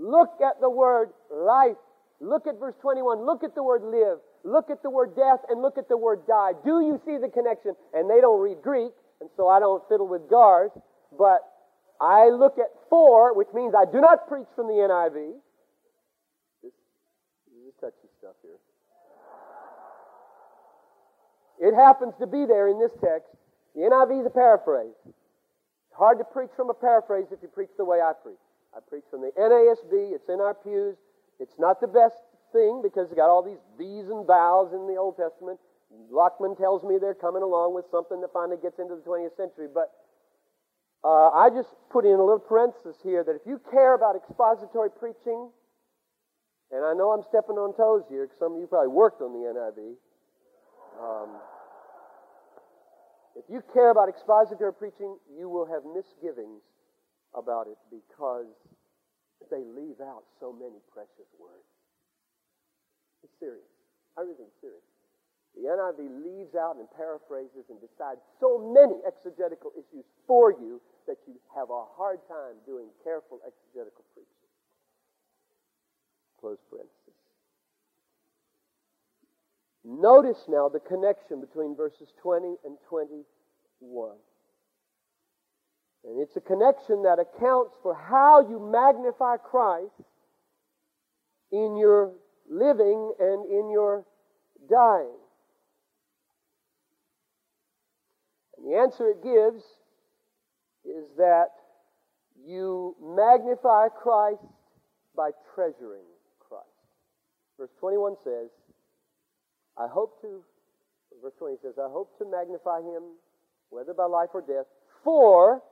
Look 0.00 0.40
at 0.40 0.60
the 0.60 0.70
word 0.70 1.10
life. 1.30 1.76
Look 2.20 2.46
at 2.46 2.58
verse 2.58 2.74
21. 2.80 3.24
Look 3.24 3.44
at 3.44 3.54
the 3.54 3.62
word 3.62 3.84
live. 3.84 4.18
Look 4.44 4.70
at 4.70 4.82
the 4.82 4.88
word 4.88 5.14
death 5.14 5.40
and 5.50 5.60
look 5.60 5.76
at 5.76 5.88
the 5.88 5.96
word 5.96 6.26
die. 6.26 6.52
Do 6.64 6.80
you 6.80 6.98
see 7.04 7.18
the 7.20 7.28
connection? 7.28 7.76
And 7.92 8.08
they 8.08 8.20
don't 8.20 8.40
read 8.40 8.62
Greek, 8.62 8.92
and 9.20 9.28
so 9.36 9.48
I 9.48 9.60
don't 9.60 9.86
fiddle 9.90 10.08
with 10.08 10.28
GARS, 10.30 10.70
but 11.18 11.44
I 12.00 12.30
look 12.30 12.56
at 12.56 12.72
four, 12.88 13.36
which 13.36 13.48
means 13.52 13.74
I 13.76 13.84
do 13.84 14.00
not 14.00 14.26
preach 14.26 14.48
from 14.56 14.68
the 14.68 14.80
NIV. 14.80 15.36
This, 16.64 16.72
this 17.52 17.68
is 17.68 17.74
touchy 17.78 18.08
stuff 18.18 18.36
here. 18.40 18.56
It 21.60 21.74
happens 21.74 22.14
to 22.20 22.26
be 22.26 22.46
there 22.46 22.68
in 22.68 22.80
this 22.80 22.92
text. 23.04 23.28
The 23.76 23.82
NIV 23.82 24.20
is 24.20 24.26
a 24.26 24.30
paraphrase. 24.30 24.96
It's 25.04 25.92
hard 25.92 26.16
to 26.18 26.24
preach 26.24 26.50
from 26.56 26.70
a 26.70 26.74
paraphrase 26.74 27.26
if 27.30 27.40
you 27.42 27.48
preach 27.48 27.68
the 27.76 27.84
way 27.84 28.00
I 28.00 28.12
preach. 28.16 28.40
I 28.74 28.78
preach 28.88 29.04
from 29.10 29.22
the 29.22 29.32
NASB. 29.38 30.14
It's 30.14 30.28
in 30.28 30.40
our 30.40 30.54
pews. 30.54 30.96
It's 31.38 31.58
not 31.58 31.80
the 31.80 31.88
best 31.88 32.16
thing 32.52 32.80
because 32.82 33.06
it's 33.06 33.16
got 33.16 33.30
all 33.30 33.42
these 33.42 33.62
these 33.78 34.08
and 34.10 34.26
thous 34.26 34.72
in 34.72 34.86
the 34.86 34.96
Old 34.96 35.16
Testament. 35.16 35.58
Lockman 36.12 36.56
tells 36.56 36.84
me 36.84 36.98
they're 37.00 37.14
coming 37.14 37.42
along 37.42 37.74
with 37.74 37.84
something 37.90 38.20
that 38.20 38.32
finally 38.32 38.58
gets 38.62 38.78
into 38.78 38.94
the 38.94 39.02
20th 39.02 39.36
century. 39.36 39.66
But 39.72 39.90
uh, 41.02 41.30
I 41.30 41.50
just 41.50 41.70
put 41.90 42.04
in 42.04 42.14
a 42.14 42.22
little 42.22 42.38
parenthesis 42.38 42.96
here 43.02 43.24
that 43.24 43.34
if 43.34 43.42
you 43.46 43.60
care 43.70 43.94
about 43.94 44.14
expository 44.14 44.90
preaching, 44.90 45.50
and 46.70 46.84
I 46.84 46.94
know 46.94 47.10
I'm 47.10 47.26
stepping 47.26 47.58
on 47.58 47.74
toes 47.74 48.06
here 48.08 48.26
because 48.26 48.38
some 48.38 48.54
of 48.54 48.60
you 48.60 48.68
probably 48.68 48.94
worked 48.94 49.20
on 49.20 49.32
the 49.32 49.50
NIV. 49.50 49.98
Um, 51.02 51.30
if 53.34 53.44
you 53.48 53.62
care 53.72 53.90
about 53.90 54.08
expository 54.08 54.74
preaching, 54.74 55.16
you 55.34 55.48
will 55.48 55.66
have 55.66 55.82
misgivings 55.82 56.62
about 57.34 57.66
it 57.66 57.78
because 57.90 58.50
they 59.50 59.64
leave 59.64 60.00
out 60.00 60.24
so 60.38 60.52
many 60.52 60.78
precious 60.92 61.28
words. 61.38 61.68
It's 63.24 63.32
serious. 63.38 63.70
I 64.16 64.22
really 64.22 64.36
think 64.36 64.50
it's 64.52 64.60
serious. 64.60 64.84
The 65.54 65.66
NIV 65.66 66.22
leaves 66.22 66.54
out 66.54 66.76
and 66.78 66.86
paraphrases 66.94 67.66
and 67.68 67.80
decides 67.80 68.20
so 68.38 68.58
many 68.58 69.02
exegetical 69.02 69.72
issues 69.74 70.06
for 70.26 70.52
you 70.52 70.80
that 71.06 71.18
you 71.26 71.34
have 71.54 71.70
a 71.70 71.84
hard 71.96 72.20
time 72.28 72.54
doing 72.66 72.86
careful 73.02 73.40
exegetical 73.42 74.04
preaching. 74.14 74.46
Close 76.38 76.58
parenthesis. 76.70 77.18
Notice 79.84 80.44
now 80.48 80.68
the 80.68 80.80
connection 80.80 81.40
between 81.40 81.74
verses 81.74 82.12
20 82.22 82.54
and 82.64 82.76
21. 82.88 83.24
And 86.04 86.20
it's 86.20 86.36
a 86.36 86.40
connection 86.40 87.02
that 87.02 87.18
accounts 87.18 87.74
for 87.82 87.94
how 87.94 88.40
you 88.48 88.58
magnify 88.58 89.36
Christ 89.36 89.92
in 91.52 91.76
your 91.76 92.12
living 92.48 93.12
and 93.18 93.44
in 93.46 93.70
your 93.70 94.04
dying. 94.68 95.12
And 98.56 98.66
the 98.66 98.76
answer 98.78 99.08
it 99.08 99.22
gives 99.22 99.62
is 100.84 101.04
that 101.18 101.48
you 102.44 102.96
magnify 103.02 103.88
Christ 103.88 104.42
by 105.14 105.30
treasuring 105.54 106.06
Christ. 106.38 106.64
Verse 107.58 107.70
21 107.78 108.16
says, 108.24 108.48
I 109.76 109.86
hope 109.86 110.20
to, 110.22 110.42
verse 111.22 111.34
20 111.38 111.56
says, 111.62 111.74
I 111.78 111.88
hope 111.90 112.16
to 112.18 112.24
magnify 112.24 112.80
him, 112.80 113.02
whether 113.68 113.92
by 113.92 114.06
life 114.06 114.30
or 114.32 114.40
death, 114.40 114.66
for 115.04 115.62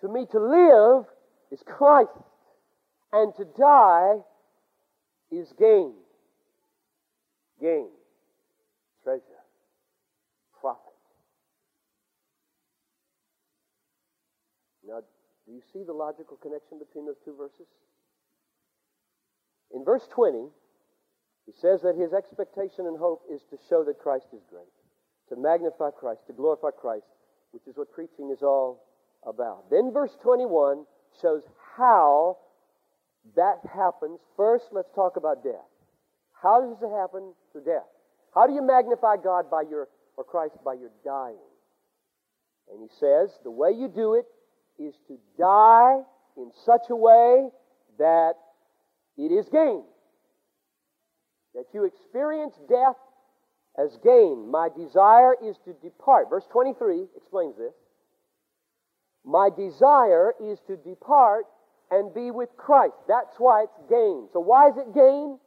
to 0.00 0.08
me 0.08 0.26
to 0.32 0.38
live 0.40 1.04
is 1.50 1.62
Christ, 1.66 2.10
and 3.12 3.34
to 3.36 3.44
die 3.58 4.16
is 5.30 5.52
gain. 5.58 5.94
Gain, 7.60 7.88
treasure, 9.02 9.22
profit. 10.60 10.80
Now, 14.86 15.00
do 15.46 15.52
you 15.52 15.60
see 15.72 15.82
the 15.84 15.92
logical 15.92 16.36
connection 16.38 16.78
between 16.78 17.06
those 17.06 17.20
two 17.24 17.36
verses? 17.36 17.66
In 19.74 19.84
verse 19.84 20.06
20, 20.14 20.48
he 21.46 21.52
says 21.60 21.82
that 21.82 21.96
his 21.96 22.12
expectation 22.12 22.86
and 22.86 22.98
hope 22.98 23.22
is 23.30 23.42
to 23.50 23.58
show 23.68 23.84
that 23.84 23.98
Christ 23.98 24.26
is 24.32 24.42
great, 24.48 24.72
to 25.28 25.36
magnify 25.36 25.90
Christ, 25.90 26.26
to 26.28 26.32
glorify 26.32 26.70
Christ, 26.70 27.06
which 27.52 27.66
is 27.66 27.76
what 27.76 27.92
preaching 27.92 28.30
is 28.30 28.42
all 28.42 28.82
about. 29.26 29.70
Then 29.70 29.92
verse 29.92 30.16
21 30.22 30.84
shows 31.20 31.42
how 31.76 32.38
that 33.36 33.58
happens. 33.72 34.20
First, 34.36 34.66
let's 34.72 34.90
talk 34.94 35.16
about 35.16 35.44
death. 35.44 35.68
How 36.42 36.60
does 36.60 36.82
it 36.82 36.94
happen 36.94 37.34
through 37.52 37.64
death? 37.64 37.86
How 38.34 38.46
do 38.46 38.54
you 38.54 38.62
magnify 38.62 39.16
God 39.22 39.50
by 39.50 39.62
your, 39.68 39.88
or 40.16 40.24
Christ 40.24 40.56
by 40.64 40.74
your 40.74 40.90
dying? 41.04 41.36
And 42.72 42.80
he 42.80 42.88
says 42.98 43.30
the 43.42 43.50
way 43.50 43.70
you 43.72 43.88
do 43.88 44.14
it 44.14 44.26
is 44.82 44.94
to 45.08 45.18
die 45.38 46.00
in 46.36 46.50
such 46.64 46.88
a 46.88 46.96
way 46.96 47.48
that 47.98 48.34
it 49.18 49.32
is 49.32 49.48
gain 49.50 49.84
that 51.54 51.66
you 51.72 51.84
experience 51.84 52.54
death 52.68 52.96
as 53.78 53.96
gain. 54.02 54.50
My 54.50 54.68
desire 54.68 55.34
is 55.42 55.56
to 55.64 55.72
depart. 55.82 56.30
Verse 56.30 56.46
23 56.52 57.06
explains 57.16 57.56
this. 57.56 57.74
My 59.24 59.48
desire 59.50 60.34
is 60.42 60.58
to 60.66 60.76
depart 60.76 61.44
and 61.90 62.14
be 62.14 62.30
with 62.30 62.50
Christ. 62.56 62.96
That's 63.08 63.34
why 63.38 63.64
it's 63.64 63.78
gain. 63.88 64.28
So, 64.32 64.40
why 64.40 64.68
is 64.68 64.76
it 64.76 64.94
gain? 64.94 65.38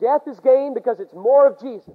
Death 0.00 0.22
is 0.26 0.40
gain 0.40 0.74
because 0.74 0.98
it's 1.00 1.14
more 1.14 1.46
of 1.46 1.60
Jesus. 1.60 1.94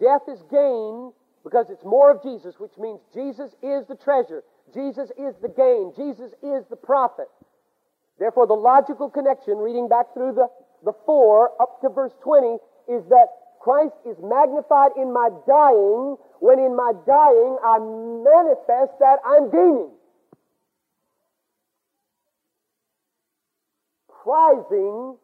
Death 0.00 0.22
is 0.28 0.42
gain 0.50 1.12
because 1.44 1.70
it's 1.70 1.84
more 1.84 2.10
of 2.10 2.22
Jesus, 2.22 2.56
which 2.58 2.76
means 2.78 3.00
Jesus 3.14 3.52
is 3.62 3.86
the 3.86 3.96
treasure. 3.96 4.42
Jesus 4.72 5.10
is 5.16 5.34
the 5.40 5.48
gain. 5.48 5.92
Jesus 5.96 6.32
is 6.42 6.64
the 6.68 6.76
profit. 6.76 7.28
Therefore, 8.18 8.46
the 8.46 8.54
logical 8.54 9.08
connection, 9.10 9.58
reading 9.58 9.88
back 9.88 10.12
through 10.14 10.34
the 10.34 10.48
the 10.84 10.92
4 11.06 11.50
up 11.60 11.80
to 11.80 11.88
verse 11.88 12.12
20 12.22 12.58
is 12.88 13.04
that 13.08 13.28
Christ 13.64 13.96
is 14.04 14.18
magnified 14.22 14.92
in 14.94 15.10
my 15.10 15.30
dying, 15.48 16.16
when 16.38 16.58
in 16.58 16.76
my 16.76 16.92
dying 17.06 17.56
I 17.64 17.78
manifest 17.80 18.92
that 19.00 19.20
I'm 19.24 19.50
gaining. 19.50 19.90
Prizing 24.22 25.16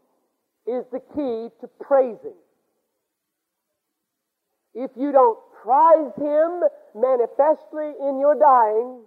is 0.66 0.87
the 0.90 1.00
key 1.12 1.50
to 1.61 1.68
praising. 1.82 2.40
If 4.75 4.90
you 4.97 5.12
don't 5.12 5.38
prize 5.62 6.12
Him 6.16 6.62
manifestly 6.94 7.92
in 8.09 8.18
your 8.18 8.37
dying, 8.40 9.02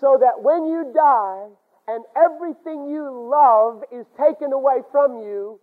so 0.00 0.16
that 0.18 0.42
when 0.42 0.64
you 0.64 0.90
die, 0.94 1.48
and 1.86 2.02
everything 2.16 2.88
you 2.88 3.28
love 3.30 3.82
is 3.92 4.06
taken 4.16 4.54
away 4.54 4.80
from 4.90 5.18
you, 5.18 5.60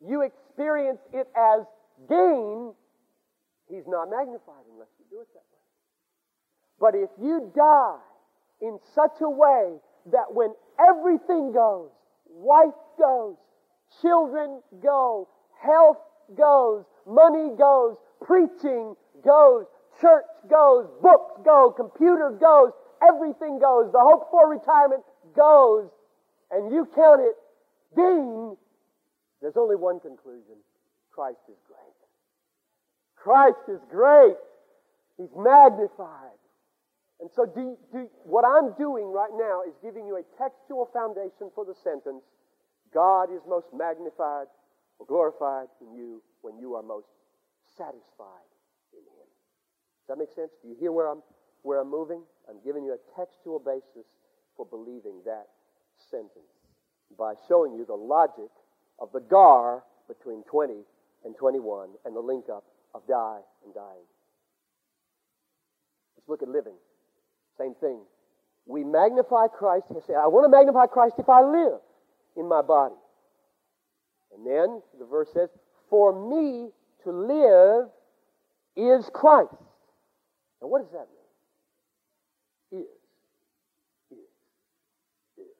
you 0.00 0.22
experience 0.22 1.00
it 1.12 1.28
as 1.36 1.66
gain, 2.08 2.72
he's 3.68 3.86
not 3.86 4.10
magnified 4.10 4.64
unless 4.72 4.88
you 4.98 5.04
do 5.10 5.20
it 5.20 5.28
that 5.34 5.46
way. 5.50 5.58
But 6.80 6.94
if 6.94 7.10
you 7.20 7.50
die 7.54 7.98
in 8.60 8.78
such 8.94 9.20
a 9.20 9.28
way 9.28 9.76
that 10.12 10.32
when 10.32 10.54
everything 10.78 11.52
goes, 11.52 11.90
wife 12.30 12.74
goes, 12.98 13.36
children 14.00 14.60
go, 14.82 15.28
health 15.60 15.98
goes, 16.36 16.84
money 17.06 17.50
goes, 17.56 17.96
preaching 18.22 18.94
goes, 19.24 19.66
church 20.00 20.24
goes, 20.48 20.86
books 21.02 21.40
go, 21.44 21.72
computer 21.76 22.30
goes, 22.40 22.70
everything 23.02 23.58
goes, 23.58 23.90
the 23.92 24.00
hope 24.00 24.30
for 24.30 24.48
retirement 24.48 25.02
goes, 25.36 25.88
and 26.50 26.72
you 26.72 26.86
count 26.94 27.20
it 27.20 27.34
gain, 27.96 28.56
there's 29.40 29.56
only 29.56 29.76
one 29.76 30.00
conclusion 30.00 30.56
Christ 31.18 31.50
is 31.50 31.58
great. 31.66 31.98
Christ 33.18 33.66
is 33.66 33.82
great. 33.90 34.38
He's 35.18 35.34
magnified. 35.34 36.38
And 37.18 37.28
so, 37.34 37.42
do, 37.42 37.74
do, 37.90 38.06
what 38.22 38.46
I'm 38.46 38.70
doing 38.78 39.10
right 39.10 39.34
now 39.34 39.66
is 39.66 39.74
giving 39.82 40.06
you 40.06 40.14
a 40.14 40.22
textual 40.38 40.88
foundation 40.94 41.50
for 41.56 41.64
the 41.64 41.74
sentence 41.82 42.22
God 42.94 43.34
is 43.34 43.42
most 43.48 43.66
magnified 43.74 44.46
or 45.00 45.06
glorified 45.06 45.66
in 45.82 45.92
you 45.98 46.22
when 46.42 46.56
you 46.56 46.76
are 46.76 46.84
most 46.84 47.10
satisfied 47.76 48.46
in 48.94 49.02
Him. 49.02 49.26
Does 50.06 50.14
that 50.14 50.18
make 50.18 50.30
sense? 50.30 50.54
Do 50.62 50.68
you 50.68 50.76
hear 50.78 50.92
where 50.92 51.10
I'm, 51.10 51.22
where 51.62 51.80
I'm 51.80 51.90
moving? 51.90 52.22
I'm 52.48 52.62
giving 52.64 52.84
you 52.84 52.94
a 52.94 53.18
textual 53.18 53.58
basis 53.58 54.06
for 54.56 54.64
believing 54.64 55.18
that 55.26 55.48
sentence 55.98 56.54
by 57.18 57.34
showing 57.48 57.74
you 57.74 57.84
the 57.84 57.98
logic 57.98 58.54
of 59.00 59.10
the 59.10 59.20
gar 59.20 59.82
between 60.06 60.44
20 60.44 60.86
and 61.24 61.36
21 61.36 61.90
and 62.04 62.14
the 62.14 62.20
link 62.20 62.44
up 62.52 62.64
of 62.94 63.06
die 63.06 63.40
and 63.64 63.74
dying. 63.74 64.06
Let's 66.16 66.28
look 66.28 66.42
at 66.42 66.48
living. 66.48 66.76
Same 67.58 67.74
thing. 67.74 68.00
We 68.66 68.84
magnify 68.84 69.48
Christ. 69.48 69.86
I 69.90 70.26
want 70.28 70.44
to 70.44 70.48
magnify 70.48 70.86
Christ 70.86 71.16
if 71.18 71.28
I 71.28 71.42
live 71.42 71.80
in 72.36 72.48
my 72.48 72.62
body. 72.62 72.94
And 74.34 74.46
then 74.46 74.82
the 74.98 75.06
verse 75.06 75.28
says, 75.32 75.48
For 75.88 76.12
me 76.12 76.70
to 77.04 77.10
live 77.10 77.88
is 78.76 79.10
Christ. 79.12 79.54
Now, 80.60 80.68
what 80.68 80.82
does 80.82 80.92
that 80.92 81.08
mean? 82.70 82.82
Is. 82.82 82.88
Is. 84.10 84.18
Is. 85.38 85.54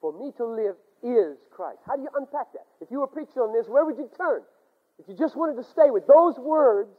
For 0.00 0.12
me 0.12 0.32
to 0.38 0.46
live 0.46 0.76
is 1.02 1.36
Christ. 1.50 1.78
How 1.86 1.96
do 1.96 2.02
you 2.02 2.10
unpack 2.16 2.52
that? 2.54 2.66
If 2.80 2.90
you 2.90 3.00
were 3.00 3.06
preaching 3.06 3.42
on 3.42 3.52
this, 3.52 3.68
where 3.68 3.84
would 3.84 3.96
you 3.96 4.10
turn? 4.16 4.42
If 4.98 5.08
you 5.08 5.16
just 5.16 5.36
wanted 5.36 5.60
to 5.60 5.68
stay 5.68 5.90
with 5.90 6.06
those 6.06 6.38
words 6.38 6.90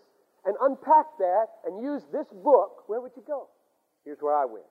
and 0.46 0.56
unpack 0.62 1.06
that 1.20 1.48
and 1.66 1.84
use 1.84 2.04
this 2.12 2.28
book, 2.44 2.84
where 2.88 3.02
would 3.02 3.12
you 3.16 3.24
go? 3.26 3.48
Here's 4.06 4.20
where 4.20 4.36
I 4.36 4.46
went. 4.46 4.66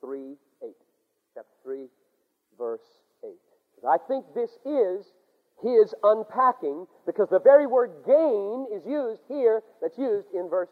3 0.00 0.34
8. 0.62 0.70
Chapter 1.34 1.56
3, 1.62 1.86
verse 2.58 2.80
8. 3.24 3.30
I 3.88 3.96
think 4.08 4.26
this 4.34 4.50
is 4.64 5.06
his 5.62 5.94
unpacking 6.02 6.86
because 7.06 7.28
the 7.30 7.40
very 7.40 7.66
word 7.66 7.90
gain 8.06 8.66
is 8.74 8.84
used 8.86 9.22
here, 9.28 9.62
that's 9.80 9.98
used 9.98 10.28
in 10.34 10.48
verse 10.48 10.68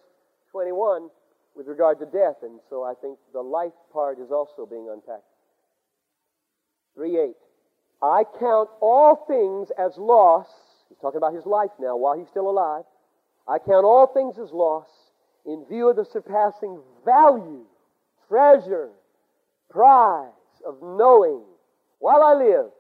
21 0.50 1.08
with 1.54 1.66
regard 1.66 1.98
to 2.00 2.06
death. 2.06 2.36
And 2.42 2.60
so 2.68 2.82
I 2.82 2.94
think 3.00 3.18
the 3.32 3.40
life 3.40 3.72
part 3.92 4.18
is 4.18 4.30
also 4.30 4.66
being 4.66 4.88
unpacked. 4.90 5.24
3 6.94 7.18
8. 7.18 7.30
I 8.02 8.24
count 8.38 8.70
all 8.80 9.24
things 9.28 9.70
as 9.78 9.96
loss. 9.98 10.48
He's 10.90 10.98
talking 10.98 11.18
about 11.18 11.34
his 11.34 11.46
life 11.46 11.70
now 11.80 11.96
while 11.96 12.18
he's 12.18 12.28
still 12.28 12.50
alive. 12.50 12.84
I 13.48 13.58
count 13.58 13.86
all 13.86 14.06
things 14.12 14.38
as 14.38 14.52
loss 14.52 14.88
in 15.46 15.64
view 15.64 15.88
of 15.88 15.96
the 15.96 16.04
surpassing 16.04 16.78
value, 17.04 17.64
treasure, 18.28 18.90
prize 19.70 20.32
of 20.66 20.76
knowing 20.82 21.42
while 22.00 22.22
I 22.22 22.34
live 22.34 22.70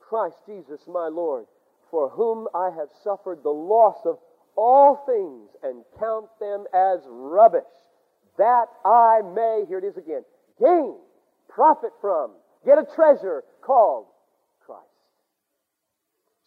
Christ 0.00 0.36
Jesus 0.46 0.80
my 0.88 1.08
Lord, 1.08 1.44
for 1.90 2.08
whom 2.08 2.48
I 2.54 2.70
have 2.70 2.88
suffered 3.04 3.42
the 3.42 3.50
loss 3.50 3.98
of 4.04 4.18
all 4.56 5.04
things 5.06 5.50
and 5.62 5.84
count 5.98 6.26
them 6.40 6.64
as 6.74 7.00
rubbish, 7.06 7.62
that 8.38 8.66
I 8.84 9.20
may, 9.34 9.64
here 9.68 9.78
it 9.78 9.84
is 9.84 9.96
again, 9.96 10.24
gain, 10.60 10.96
profit 11.48 11.90
from, 12.00 12.32
get 12.64 12.78
a 12.78 12.86
treasure 12.94 13.44
called. 13.60 14.06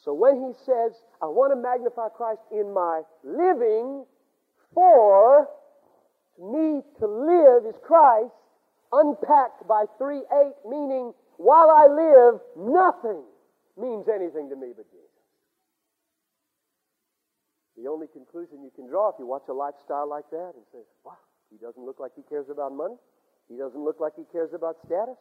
So 0.03 0.13
when 0.13 0.41
he 0.41 0.53
says, 0.65 0.97
I 1.21 1.27
want 1.27 1.53
to 1.53 1.59
magnify 1.61 2.09
Christ 2.09 2.41
in 2.51 2.73
my 2.73 3.01
living, 3.23 4.05
for 4.73 5.47
me 6.41 6.81
to 6.99 7.05
live 7.05 7.65
is 7.69 7.77
Christ, 7.85 8.33
unpacked 8.91 9.67
by 9.67 9.85
3 9.97 10.17
8, 10.17 10.25
meaning 10.67 11.13
while 11.37 11.69
I 11.69 11.85
live, 11.85 12.41
nothing 12.57 13.21
means 13.77 14.07
anything 14.09 14.49
to 14.49 14.55
me 14.55 14.73
but 14.75 14.89
Jesus. 14.89 15.09
The 17.77 17.89
only 17.89 18.07
conclusion 18.07 18.61
you 18.63 18.71
can 18.75 18.87
draw 18.87 19.09
if 19.09 19.15
you 19.17 19.25
watch 19.25 19.45
a 19.49 19.53
lifestyle 19.53 20.09
like 20.09 20.29
that 20.31 20.53
and 20.53 20.65
say, 20.71 20.85
wow, 21.05 21.17
he 21.49 21.57
doesn't 21.57 21.83
look 21.83 21.99
like 21.99 22.11
he 22.15 22.21
cares 22.23 22.49
about 22.49 22.73
money. 22.73 22.95
He 23.49 23.57
doesn't 23.57 23.81
look 23.81 23.99
like 23.99 24.13
he 24.15 24.25
cares 24.31 24.53
about 24.53 24.77
status. 24.85 25.17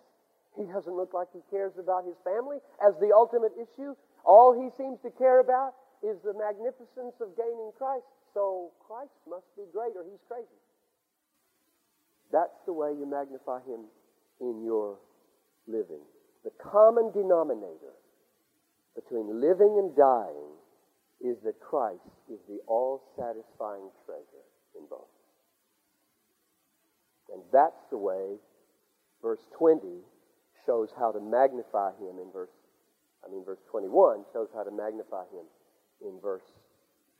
He 0.56 0.64
doesn't 0.64 0.94
look 0.94 1.14
like 1.14 1.28
he 1.32 1.40
cares 1.50 1.72
about 1.78 2.04
his 2.04 2.16
family 2.24 2.58
as 2.84 2.94
the 3.00 3.12
ultimate 3.14 3.52
issue. 3.56 3.94
All 4.24 4.52
he 4.52 4.68
seems 4.76 5.00
to 5.02 5.10
care 5.10 5.40
about 5.40 5.74
is 6.02 6.16
the 6.24 6.34
magnificence 6.34 7.16
of 7.20 7.36
gaining 7.36 7.72
Christ. 7.76 8.06
So 8.34 8.70
Christ 8.86 9.16
must 9.28 9.46
be 9.56 9.64
great 9.72 9.92
or 9.96 10.04
he's 10.04 10.22
crazy. 10.28 10.60
That's 12.32 12.56
the 12.66 12.72
way 12.72 12.92
you 12.92 13.06
magnify 13.06 13.60
him 13.66 13.86
in 14.40 14.62
your 14.62 14.98
living. 15.66 16.02
The 16.44 16.52
common 16.62 17.10
denominator 17.12 17.94
between 18.94 19.40
living 19.40 19.76
and 19.78 19.94
dying 19.96 20.56
is 21.20 21.36
that 21.44 21.60
Christ 21.60 22.00
is 22.32 22.38
the 22.48 22.60
all 22.66 23.02
satisfying 23.16 23.90
treasure 24.06 24.46
in 24.78 24.86
both. 24.88 25.10
And 27.32 27.42
that's 27.52 27.82
the 27.90 27.98
way 27.98 28.38
verse 29.22 29.40
20 29.58 29.80
shows 30.66 30.88
how 30.98 31.12
to 31.12 31.20
magnify 31.20 31.92
him 32.00 32.18
in 32.18 32.32
verse, 32.32 32.50
I 33.24 33.30
mean, 33.30 33.44
verse 33.44 33.60
21 33.70 34.24
shows 34.32 34.48
how 34.54 34.62
to 34.62 34.70
magnify 34.70 35.24
him 35.32 35.44
in 36.02 36.20
verse 36.20 36.44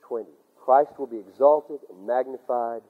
20. 0.07 0.27
Christ 0.63 0.91
will 0.97 1.07
be 1.07 1.17
exalted 1.17 1.79
and 1.89 2.05
magnified 2.05 2.81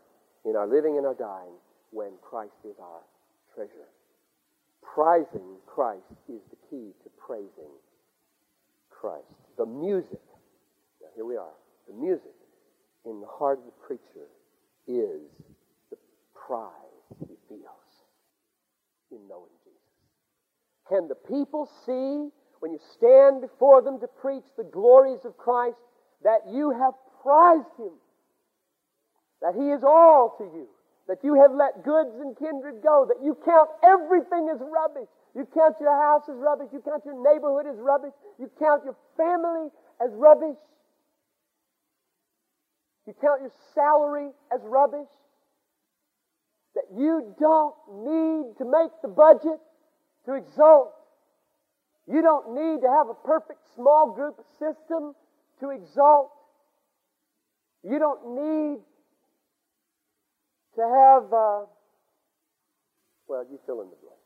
in 0.46 0.56
our 0.56 0.68
living 0.68 0.98
and 0.98 1.06
our 1.06 1.14
dying 1.14 1.54
when 1.92 2.12
Christ 2.22 2.56
is 2.66 2.76
our 2.82 3.02
treasure. 3.54 3.88
Prizing 4.82 5.58
Christ 5.66 6.04
is 6.28 6.42
the 6.50 6.58
key 6.70 6.92
to 7.04 7.10
praising 7.26 7.72
Christ. 8.90 9.26
The 9.58 9.66
music, 9.66 10.22
now 11.02 11.08
here 11.16 11.26
we 11.26 11.38
are, 11.38 11.56
the 11.88 11.94
music 11.94 12.36
in 13.06 13.22
the 13.22 13.28
heart 13.28 13.60
of 13.60 13.66
the 13.66 13.72
preacher 13.86 14.28
is 14.88 15.22
the 15.90 15.98
prize 16.36 16.72
he 17.20 17.36
feels 17.48 17.92
in 19.12 19.20
knowing 19.28 19.52
Jesus. 19.64 19.80
Can 20.90 21.08
the 21.08 21.16
people 21.16 21.70
see 21.86 22.30
when 22.62 22.72
you 22.72 22.80
stand 22.96 23.42
before 23.42 23.82
them 23.82 24.00
to 24.00 24.08
preach 24.08 24.46
the 24.56 24.64
glories 24.64 25.26
of 25.26 25.36
Christ 25.36 25.82
that 26.24 26.46
you 26.48 26.70
have 26.70 26.94
prized 27.22 27.74
him? 27.78 27.98
That 29.42 29.58
he 29.58 29.74
is 29.74 29.84
all 29.84 30.38
to 30.38 30.46
you? 30.46 30.70
That 31.10 31.26
you 31.26 31.34
have 31.42 31.52
let 31.52 31.84
goods 31.84 32.14
and 32.22 32.38
kindred 32.38 32.86
go? 32.86 33.10
That 33.10 33.26
you 33.26 33.36
count 33.44 33.70
everything 33.84 34.48
as 34.54 34.62
rubbish? 34.62 35.10
You 35.36 35.50
count 35.50 35.76
your 35.82 35.98
house 35.98 36.30
as 36.30 36.38
rubbish. 36.38 36.70
You 36.72 36.82
count 36.86 37.02
your 37.04 37.18
neighborhood 37.18 37.66
as 37.66 37.82
rubbish. 37.82 38.14
You 38.38 38.50
count 38.60 38.86
your 38.86 38.96
family 39.18 39.74
as 39.98 40.14
rubbish. 40.14 40.62
You 43.08 43.14
count 43.20 43.42
your 43.42 43.52
salary 43.74 44.30
as 44.54 44.62
rubbish. 44.64 45.10
That 46.76 46.86
you 46.96 47.34
don't 47.40 47.76
need 48.06 48.58
to 48.60 48.66
make 48.70 48.94
the 49.02 49.10
budget 49.10 49.58
to 50.30 50.36
exalt. 50.36 50.94
You 52.08 52.22
don't 52.22 52.56
need 52.56 52.82
to 52.82 52.90
have 52.90 53.10
a 53.10 53.14
perfect 53.14 53.60
small 53.76 54.14
group 54.14 54.36
system 54.60 55.14
to 55.60 55.70
exalt. 55.70 56.32
You 57.84 58.00
don't 58.00 58.36
need 58.36 58.80
to 60.76 60.82
have, 60.82 61.24
uh, 61.34 61.66
well, 63.28 63.46
you 63.50 63.60
fill 63.66 63.82
in 63.82 63.90
the 63.90 63.98
blank 64.02 64.20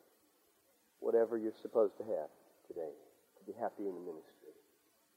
whatever 0.99 1.37
you're 1.37 1.53
supposed 1.61 1.97
to 1.97 2.03
have 2.03 2.29
today 2.67 2.95
to 3.37 3.43
be 3.45 3.53
happy 3.59 3.85
in 3.87 3.93
the 3.93 3.99
ministry. 3.99 4.55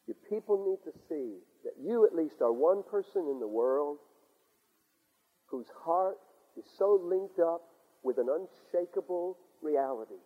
Your 0.06 0.16
people 0.28 0.64
need 0.64 0.84
to 0.84 0.98
see 1.08 1.38
that 1.64 1.74
you 1.80 2.06
at 2.06 2.14
least 2.14 2.40
are 2.40 2.52
one 2.52 2.82
person 2.82 3.28
in 3.30 3.40
the 3.40 3.48
world 3.48 3.98
whose 5.46 5.66
heart 5.84 6.18
is 6.56 6.64
so 6.78 7.00
linked 7.02 7.38
up 7.38 7.62
with 8.02 8.18
an 8.18 8.28
unshakable 8.28 9.38
reality 9.62 10.20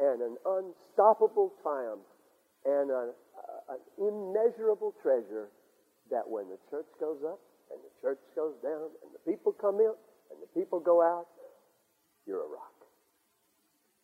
and 0.00 0.22
an 0.22 0.36
unstoppable 0.46 1.52
triumph 1.62 2.06
and 2.64 2.90
uh, 2.90 3.10
an 3.68 3.80
immeasurable 3.98 4.94
treasure 5.02 5.48
that 6.10 6.22
when 6.26 6.48
the 6.48 6.58
church 6.70 6.86
goes 7.00 7.18
up 7.26 7.40
and 7.70 7.80
the 7.82 7.92
church 8.00 8.20
goes 8.34 8.54
down 8.62 8.88
and 9.02 9.10
the 9.12 9.22
people 9.30 9.52
come 9.52 9.76
in 9.76 9.92
and 10.30 10.38
the 10.40 10.50
people 10.58 10.80
go 10.80 11.02
out, 11.02 11.26
you're 12.26 12.44
a 12.44 12.48
rock. 12.48 12.76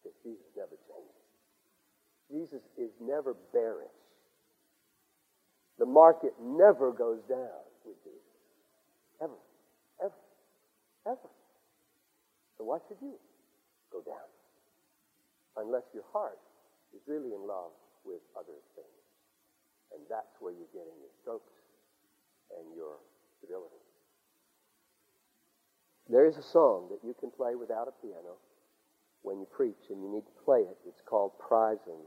Because 0.02 0.16
Jesus 0.22 0.48
never 0.56 0.76
changes. 0.88 1.24
Jesus 2.30 2.64
is 2.76 2.90
never 3.00 3.36
bearish. 3.52 3.88
The 5.78 5.86
market 5.86 6.32
never 6.40 6.92
goes 6.92 7.20
down 7.28 7.62
with 7.84 7.96
Jesus. 8.04 8.20
Ever. 9.22 9.38
Ever. 10.02 10.20
Ever. 11.06 11.30
So 12.58 12.64
why 12.64 12.78
should 12.88 12.98
you 13.02 13.14
go 13.92 14.00
down? 14.02 14.33
Unless 15.56 15.84
your 15.92 16.04
heart 16.12 16.38
is 16.94 17.02
really 17.06 17.34
in 17.34 17.46
love 17.46 17.72
with 18.04 18.20
other 18.36 18.58
things. 18.74 19.02
And 19.92 20.02
that's 20.10 20.34
where 20.40 20.52
you're 20.52 20.74
getting 20.74 20.98
your 20.98 21.14
strokes 21.22 21.54
and 22.58 22.66
your 22.74 22.98
stability. 23.38 23.82
There 26.08 26.26
is 26.26 26.36
a 26.36 26.42
song 26.42 26.88
that 26.90 27.06
you 27.06 27.14
can 27.18 27.30
play 27.30 27.54
without 27.54 27.88
a 27.88 27.96
piano 28.04 28.36
when 29.22 29.40
you 29.40 29.46
preach, 29.46 29.88
and 29.88 30.02
you 30.02 30.10
need 30.12 30.26
to 30.26 30.44
play 30.44 30.60
it. 30.60 30.76
It's 30.86 31.00
called 31.00 31.32
Prizing 31.38 32.04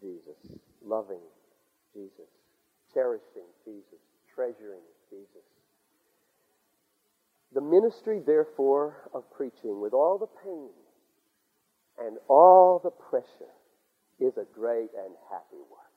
Jesus, 0.00 0.58
Loving 0.84 1.22
Jesus, 1.94 2.26
Cherishing 2.92 3.46
Jesus, 3.64 4.02
Treasuring 4.34 4.82
Jesus. 5.08 5.46
The 7.54 7.60
ministry, 7.60 8.20
therefore, 8.26 9.08
of 9.14 9.30
preaching 9.30 9.80
with 9.80 9.92
all 9.92 10.18
the 10.18 10.26
pain 10.42 10.70
and 12.00 12.18
all 12.28 12.80
the 12.82 12.90
pressure 12.90 13.52
is 14.20 14.32
a 14.36 14.46
great 14.54 14.90
and 14.94 15.14
happy 15.30 15.62
work. 15.70 15.96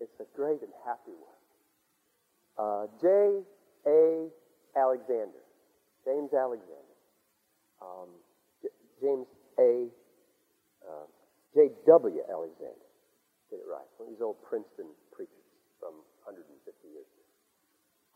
It's 0.00 0.18
a 0.20 0.28
great 0.36 0.60
and 0.62 0.72
happy 0.84 1.12
work. 1.16 1.44
Uh, 2.58 2.86
J. 3.00 3.44
A. 3.86 4.28
Alexander, 4.76 5.40
James 6.04 6.32
Alexander, 6.36 6.96
um, 7.80 8.12
J- 8.60 8.76
James 9.00 9.26
A. 9.58 9.88
Uh, 10.84 11.06
J. 11.54 11.72
W. 11.86 12.20
Alexander, 12.28 12.88
get 13.48 13.60
it 13.60 13.68
right. 13.68 13.88
One 13.96 14.08
of 14.08 14.12
these 14.12 14.20
old 14.20 14.36
Princeton 14.44 14.92
preachers 15.12 15.48
from 15.80 15.96
150 16.28 16.44
years 16.92 17.08
ago. 17.08 17.24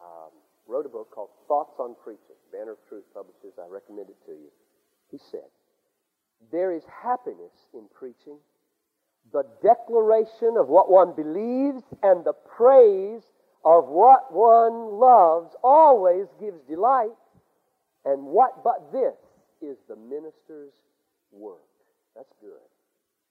Um, 0.04 0.32
wrote 0.68 0.84
a 0.84 0.92
book 0.92 1.08
called 1.12 1.30
Thoughts 1.48 1.80
on 1.80 1.96
Preaching. 2.04 2.36
Banner 2.52 2.72
of 2.76 2.82
Truth 2.88 3.04
Publishers. 3.14 3.56
I 3.56 3.68
recommend 3.70 4.10
it 4.10 4.18
to 4.26 4.32
you. 4.32 4.50
He 5.10 5.18
said, 5.30 5.48
There 6.50 6.72
is 6.72 6.82
happiness 7.02 7.52
in 7.74 7.84
preaching, 7.94 8.38
the 9.32 9.44
declaration 9.62 10.56
of 10.58 10.68
what 10.68 10.90
one 10.90 11.14
believes 11.14 11.82
and 12.02 12.24
the 12.24 12.32
praise 12.32 13.22
of 13.64 13.86
what 13.88 14.32
one 14.32 14.98
loves 14.98 15.54
always 15.62 16.26
gives 16.40 16.60
delight. 16.68 17.14
And 18.04 18.24
what 18.24 18.64
but 18.64 18.90
this 18.92 19.14
is 19.60 19.76
the 19.88 19.96
minister's 19.96 20.72
work? 21.30 21.60
That's 22.16 22.32
good. 22.40 22.64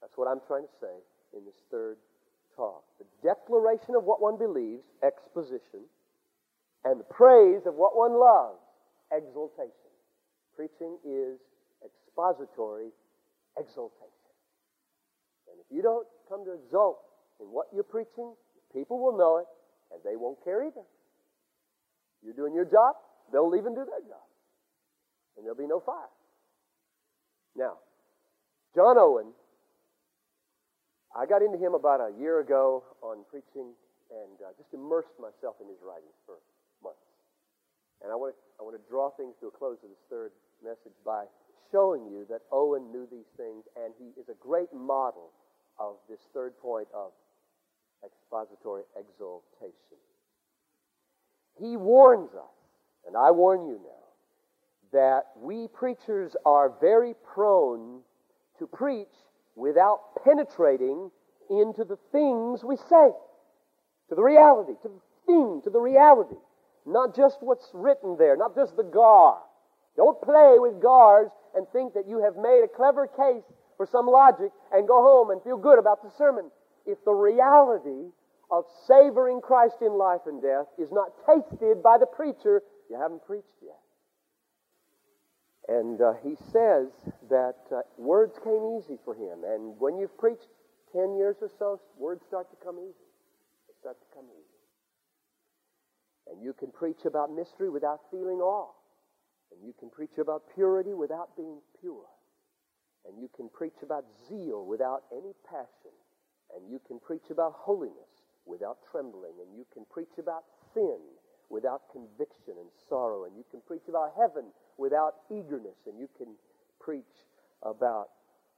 That's 0.01 0.15
what 0.15 0.27
I'm 0.27 0.39
trying 0.47 0.63
to 0.63 0.75
say 0.79 1.37
in 1.37 1.43
this 1.43 1.55
third 1.71 1.97
talk. 2.55 2.83
The 2.99 3.05
declaration 3.27 3.95
of 3.95 4.03
what 4.03 4.21
one 4.21 4.37
believes, 4.37 4.83
exposition, 5.03 5.83
and 6.85 6.99
the 6.99 7.03
praise 7.05 7.65
of 7.65 7.75
what 7.75 7.97
one 7.97 8.13
loves, 8.13 8.61
exaltation. 9.11 9.91
Preaching 10.55 10.97
is 11.03 11.39
expository 12.19 12.91
exaltation. 13.57 14.27
And 15.47 15.59
if 15.59 15.67
you 15.71 15.81
don't 15.81 16.05
come 16.27 16.43
to 16.45 16.53
exalt 16.53 16.99
in 17.39 17.47
what 17.47 17.67
you're 17.73 17.87
preaching, 17.87 18.33
people 18.73 18.99
will 18.99 19.17
know 19.17 19.37
it 19.37 19.47
and 19.91 19.99
they 20.03 20.15
won't 20.15 20.43
care 20.43 20.65
either. 20.65 20.83
You're 22.23 22.35
doing 22.35 22.53
your 22.53 22.65
job, 22.65 22.95
they'll 23.31 23.55
even 23.55 23.73
do 23.73 23.85
their 23.85 24.03
job. 24.03 24.27
And 25.37 25.45
there'll 25.45 25.57
be 25.57 25.67
no 25.67 25.79
fire. 25.79 26.11
Now, 27.55 27.79
John 28.75 28.97
Owen, 28.99 29.31
I 31.15 31.25
got 31.25 31.41
into 31.41 31.57
him 31.57 31.73
about 31.73 32.03
a 32.03 32.11
year 32.19 32.39
ago 32.39 32.83
on 33.01 33.23
preaching 33.31 33.73
and 34.11 34.35
uh, 34.43 34.51
just 34.57 34.69
immersed 34.73 35.15
myself 35.17 35.55
in 35.63 35.67
his 35.67 35.79
writings 35.81 36.13
for 36.25 36.37
months. 36.83 37.01
And 38.03 38.11
I 38.11 38.15
want, 38.15 38.35
to, 38.35 38.39
I 38.59 38.63
want 38.63 38.75
to 38.75 38.83
draw 38.91 39.09
things 39.15 39.33
to 39.39 39.47
a 39.47 39.53
close 39.55 39.79
of 39.81 39.89
this 39.89 40.03
third 40.11 40.31
message 40.61 40.93
by 41.05 41.25
showing 41.71 42.05
you 42.05 42.25
that 42.29 42.41
Owen 42.51 42.91
knew 42.91 43.07
these 43.11 43.29
things 43.37 43.63
and 43.75 43.93
he 43.97 44.19
is 44.19 44.29
a 44.29 44.35
great 44.39 44.73
model 44.73 45.31
of 45.79 45.95
this 46.09 46.19
third 46.33 46.57
point 46.59 46.87
of 46.93 47.11
expository 48.03 48.83
exaltation. 48.97 49.97
He 51.59 51.77
warns 51.77 52.33
us, 52.33 52.55
and 53.07 53.15
I 53.17 53.31
warn 53.31 53.67
you 53.67 53.79
now, 53.83 53.89
that 54.91 55.27
we 55.37 55.67
preachers 55.67 56.35
are 56.45 56.73
very 56.81 57.13
prone 57.33 58.01
to 58.57 58.67
preach 58.67 59.07
without 59.55 59.99
penetrating 60.23 61.11
into 61.49 61.83
the 61.83 61.97
things 62.11 62.63
we 62.63 62.77
say, 62.77 63.11
to 64.09 64.15
the 64.15 64.23
reality, 64.23 64.73
to 64.81 64.87
the 64.87 65.01
thing, 65.25 65.61
to 65.63 65.69
the 65.69 65.79
reality. 65.79 66.35
Not 66.85 67.15
just 67.15 67.37
what's 67.41 67.69
written 67.73 68.15
there, 68.17 68.35
not 68.35 68.55
just 68.55 68.75
the 68.75 68.83
gar. 68.83 69.39
Don't 69.99 70.21
play 70.21 70.55
with 70.63 70.81
gars 70.81 71.27
and 71.53 71.67
think 71.75 71.93
that 71.93 72.07
you 72.07 72.23
have 72.23 72.37
made 72.37 72.63
a 72.63 72.71
clever 72.71 73.05
case 73.05 73.43
for 73.75 73.85
some 73.85 74.07
logic 74.07 74.47
and 74.71 74.87
go 74.87 75.03
home 75.03 75.29
and 75.29 75.43
feel 75.43 75.57
good 75.57 75.77
about 75.77 76.01
the 76.01 76.09
sermon. 76.17 76.49
If 76.85 77.03
the 77.03 77.11
reality 77.11 78.07
of 78.49 78.63
savoring 78.87 79.41
Christ 79.41 79.75
in 79.81 79.91
life 79.91 80.21
and 80.25 80.41
death 80.41 80.67
is 80.79 80.87
not 80.93 81.11
tasted 81.27 81.83
by 81.83 81.97
the 81.97 82.05
preacher, 82.05 82.63
you 82.89 82.95
haven't 82.95 83.25
preached 83.27 83.59
yet. 83.61 83.75
And 85.67 85.99
uh, 85.99 86.13
he 86.23 86.37
says 86.53 86.87
that 87.29 87.59
uh, 87.69 87.81
words 87.97 88.39
came 88.41 88.79
easy 88.79 88.97
for 89.03 89.13
him. 89.13 89.43
And 89.43 89.75
when 89.79 89.97
you've 89.97 90.17
preached 90.17 90.47
10 90.93 91.17
years 91.17 91.35
or 91.41 91.51
so, 91.59 91.81
words 91.97 92.23
start 92.25 92.49
to 92.51 92.57
come 92.63 92.79
easy. 92.79 93.11
They 93.67 93.75
start 93.81 93.97
to 93.99 94.15
come 94.15 94.31
easy. 94.31 94.63
And 96.31 96.41
you 96.41 96.53
can 96.53 96.71
preach 96.71 97.03
about 97.03 97.35
mystery 97.35 97.69
without 97.69 97.99
feeling 98.09 98.39
awe. 98.39 98.78
And 99.51 99.65
you 99.65 99.73
can 99.79 99.89
preach 99.89 100.17
about 100.17 100.43
purity 100.53 100.93
without 100.93 101.35
being 101.35 101.59
pure. 101.79 102.05
And 103.07 103.17
you 103.19 103.29
can 103.35 103.49
preach 103.49 103.81
about 103.81 104.05
zeal 104.27 104.65
without 104.65 105.03
any 105.11 105.33
passion. 105.49 105.95
And 106.55 106.69
you 106.69 106.79
can 106.87 106.99
preach 106.99 107.29
about 107.31 107.53
holiness 107.55 108.11
without 108.45 108.77
trembling. 108.91 109.33
And 109.41 109.57
you 109.57 109.65
can 109.73 109.85
preach 109.89 110.17
about 110.17 110.43
sin 110.73 110.99
without 111.49 111.81
conviction 111.91 112.55
and 112.59 112.69
sorrow. 112.87 113.25
And 113.25 113.35
you 113.35 113.45
can 113.49 113.61
preach 113.65 113.87
about 113.87 114.13
heaven 114.17 114.45
without 114.77 115.15
eagerness. 115.31 115.77
And 115.87 115.99
you 115.99 116.09
can 116.17 116.35
preach 116.79 117.25
about 117.63 118.09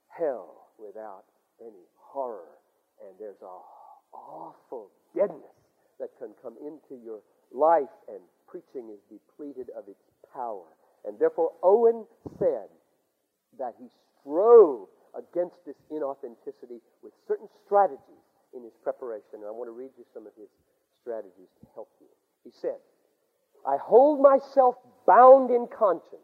hell 0.07 0.67
without 0.77 1.25
any 1.61 1.85
horror. 1.97 2.59
And 3.07 3.17
there's 3.19 3.41
a 3.41 3.57
awful 4.13 4.89
deadness 5.15 5.55
that 5.99 6.09
can 6.19 6.29
come 6.41 6.55
into 6.59 7.01
your 7.01 7.21
life, 7.51 7.91
and 8.07 8.19
preaching 8.47 8.89
is 8.89 8.99
depleted 9.09 9.69
of 9.77 9.87
its 9.87 10.03
power. 10.33 10.67
And 11.05 11.17
therefore, 11.19 11.51
Owen 11.63 12.05
said 12.37 12.69
that 13.57 13.75
he 13.79 13.87
strove 14.21 14.87
against 15.17 15.55
this 15.65 15.75
inauthenticity 15.91 16.79
with 17.01 17.13
certain 17.27 17.47
strategies 17.65 18.25
in 18.55 18.63
his 18.63 18.73
preparation. 18.83 19.41
And 19.41 19.45
I 19.45 19.51
want 19.51 19.67
to 19.67 19.75
read 19.75 19.91
you 19.97 20.05
some 20.13 20.27
of 20.27 20.33
his 20.37 20.49
strategies 21.01 21.49
to 21.61 21.67
help 21.73 21.89
you. 21.99 22.07
He 22.43 22.51
said, 22.61 22.77
I 23.67 23.77
hold 23.77 24.21
myself 24.21 24.75
bound 25.05 25.51
in 25.51 25.67
conscience 25.67 26.21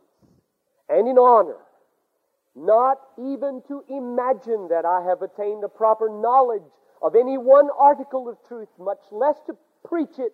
and 0.90 1.08
in 1.08 1.18
honor, 1.18 1.58
not 2.56 2.98
even 3.18 3.62
to 3.68 3.84
imagine 3.90 4.70
that 4.70 4.86
I 4.86 5.04
have 5.04 5.22
attained 5.22 5.64
a 5.64 5.70
proper 5.70 6.10
knowledge 6.10 6.64
of 7.02 7.16
any 7.16 7.38
one 7.38 7.70
article 7.78 8.30
of 8.30 8.38
truth, 8.48 8.70
much 8.80 9.02
less 9.12 9.36
to 9.48 9.56
preach 9.86 10.18
it, 10.18 10.32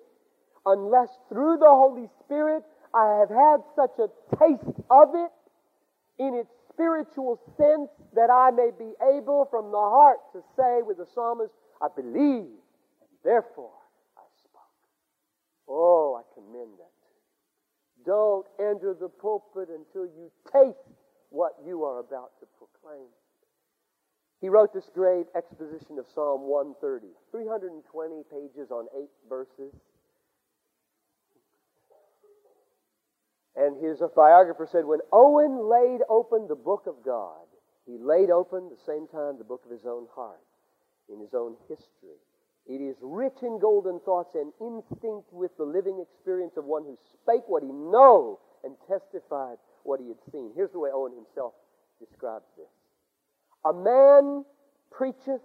unless 0.66 1.10
through 1.28 1.58
the 1.58 1.68
Holy 1.68 2.08
Spirit 2.24 2.64
I 2.94 3.20
have 3.20 3.30
had 3.30 3.58
such 3.76 3.98
a 4.00 4.08
taste 4.38 4.80
of 4.90 5.10
it 5.16 5.32
in 6.20 6.36
its 6.36 6.50
spiritual 6.70 7.40
sense 7.58 7.90
that 8.14 8.30
I 8.30 8.52
may 8.52 8.70
be 8.78 8.94
able 9.16 9.48
from 9.50 9.72
the 9.72 9.78
heart 9.78 10.20
to 10.34 10.42
say 10.56 10.82
with 10.86 10.98
the 10.98 11.08
psalmist, 11.14 11.54
I 11.82 11.88
believe, 11.96 12.54
and 13.02 13.14
therefore 13.24 13.74
I 14.18 14.26
spoke. 14.38 14.78
Oh, 15.68 16.22
I 16.22 16.24
commend 16.34 16.78
that. 16.78 16.94
Don't 18.06 18.46
enter 18.60 18.94
the 18.94 19.10
pulpit 19.10 19.70
until 19.70 20.06
you 20.06 20.30
taste 20.52 20.78
what 21.30 21.54
you 21.66 21.84
are 21.84 22.00
about 22.00 22.32
to 22.42 22.46
proclaim. 22.58 23.08
He 24.42 24.50
wrote 24.50 24.74
this 24.74 24.90
great 24.94 25.28
exposition 25.36 25.98
of 25.98 26.06
Psalm 26.14 26.42
130, 26.42 27.08
320 27.32 28.24
pages 28.30 28.72
on 28.72 28.88
eight 29.00 29.10
verses. 29.30 29.74
And 33.56 33.78
his 33.84 34.02
biographer 34.16 34.68
said, 34.72 34.86
when 34.86 35.00
Owen 35.12 35.70
laid 35.70 36.02
open 36.10 36.48
the 36.48 36.56
book 36.56 36.88
of 36.88 37.04
God, 37.06 37.46
he 37.86 37.98
laid 37.98 38.32
open 38.32 38.66
at 38.72 38.78
the 38.78 38.84
same 38.86 39.08
time 39.08 39.38
the 39.38 39.44
book 39.44 39.62
of 39.66 39.72
his 39.72 39.86
own 39.86 40.08
heart, 40.16 40.42
in 41.12 41.20
his 41.20 41.34
own 41.34 41.56
history. 41.68 42.18
It 42.66 42.82
is 42.82 42.96
rich 43.02 43.44
in 43.44 43.60
golden 43.60 44.00
thoughts 44.00 44.36
and 44.36 44.54
instinct 44.62 45.32
with 45.34 45.52
the 45.58 45.66
living 45.66 46.00
experience 46.02 46.56
of 46.56 46.66
one 46.66 46.84
who 46.84 46.98
spake 47.14 47.44
what 47.48 47.62
he 47.62 47.70
knew 47.70 48.40
and 48.64 48.76
testified 48.88 49.58
what 49.84 50.00
he 50.00 50.08
had 50.08 50.18
seen. 50.32 50.52
Here's 50.56 50.72
the 50.72 50.80
way 50.80 50.90
Owen 50.94 51.14
himself 51.14 51.54
describes 52.00 52.46
this. 52.58 52.72
A 53.66 53.74
man 53.74 54.46
preacheth 54.92 55.42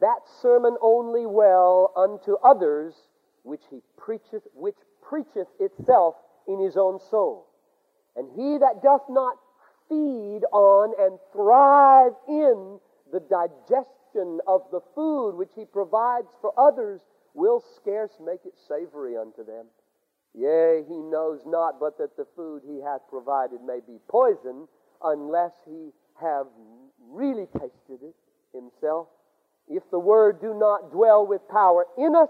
that 0.00 0.20
sermon 0.40 0.76
only 0.80 1.26
well 1.26 1.92
unto 1.96 2.36
others 2.44 2.94
which 3.42 3.62
he 3.70 3.80
preacheth, 3.96 4.42
which 4.54 4.76
preacheth 5.02 5.48
itself 5.58 6.14
in 6.48 6.60
his 6.60 6.76
own 6.76 6.98
soul. 7.10 7.46
And 8.16 8.28
he 8.34 8.58
that 8.58 8.82
doth 8.82 9.04
not 9.08 9.36
feed 9.88 10.40
on 10.52 10.94
and 10.98 11.18
thrive 11.32 12.12
in 12.28 12.80
the 13.12 13.20
digestion 13.20 14.40
of 14.46 14.62
the 14.72 14.80
food 14.94 15.36
which 15.36 15.52
he 15.54 15.64
provides 15.64 16.28
for 16.40 16.52
others 16.58 17.00
will 17.34 17.62
scarce 17.76 18.12
make 18.24 18.40
it 18.44 18.54
savory 18.66 19.16
unto 19.16 19.44
them. 19.44 19.66
Yea, 20.34 20.84
he 20.88 20.96
knows 20.96 21.40
not 21.46 21.78
but 21.78 21.98
that 21.98 22.16
the 22.16 22.26
food 22.36 22.62
he 22.66 22.80
hath 22.80 23.00
provided 23.08 23.62
may 23.62 23.80
be 23.86 23.98
poison 24.08 24.66
unless 25.02 25.52
he 25.66 25.90
have 26.20 26.46
really 27.10 27.46
tasted 27.58 28.02
it 28.02 28.14
himself. 28.52 29.08
If 29.68 29.82
the 29.90 29.98
word 29.98 30.40
do 30.40 30.54
not 30.54 30.92
dwell 30.92 31.26
with 31.26 31.46
power 31.48 31.86
in 31.98 32.14
us, 32.14 32.28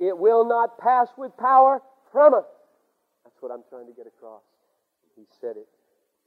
it 0.00 0.16
will 0.16 0.44
not 0.44 0.78
pass 0.78 1.08
with 1.16 1.36
power 1.36 1.80
from 2.12 2.34
us. 2.34 2.44
What 3.44 3.52
I'm 3.52 3.68
trying 3.68 3.84
to 3.84 3.92
get 3.92 4.08
across. 4.08 4.40
He 5.20 5.28
said 5.36 5.60
it 5.60 5.68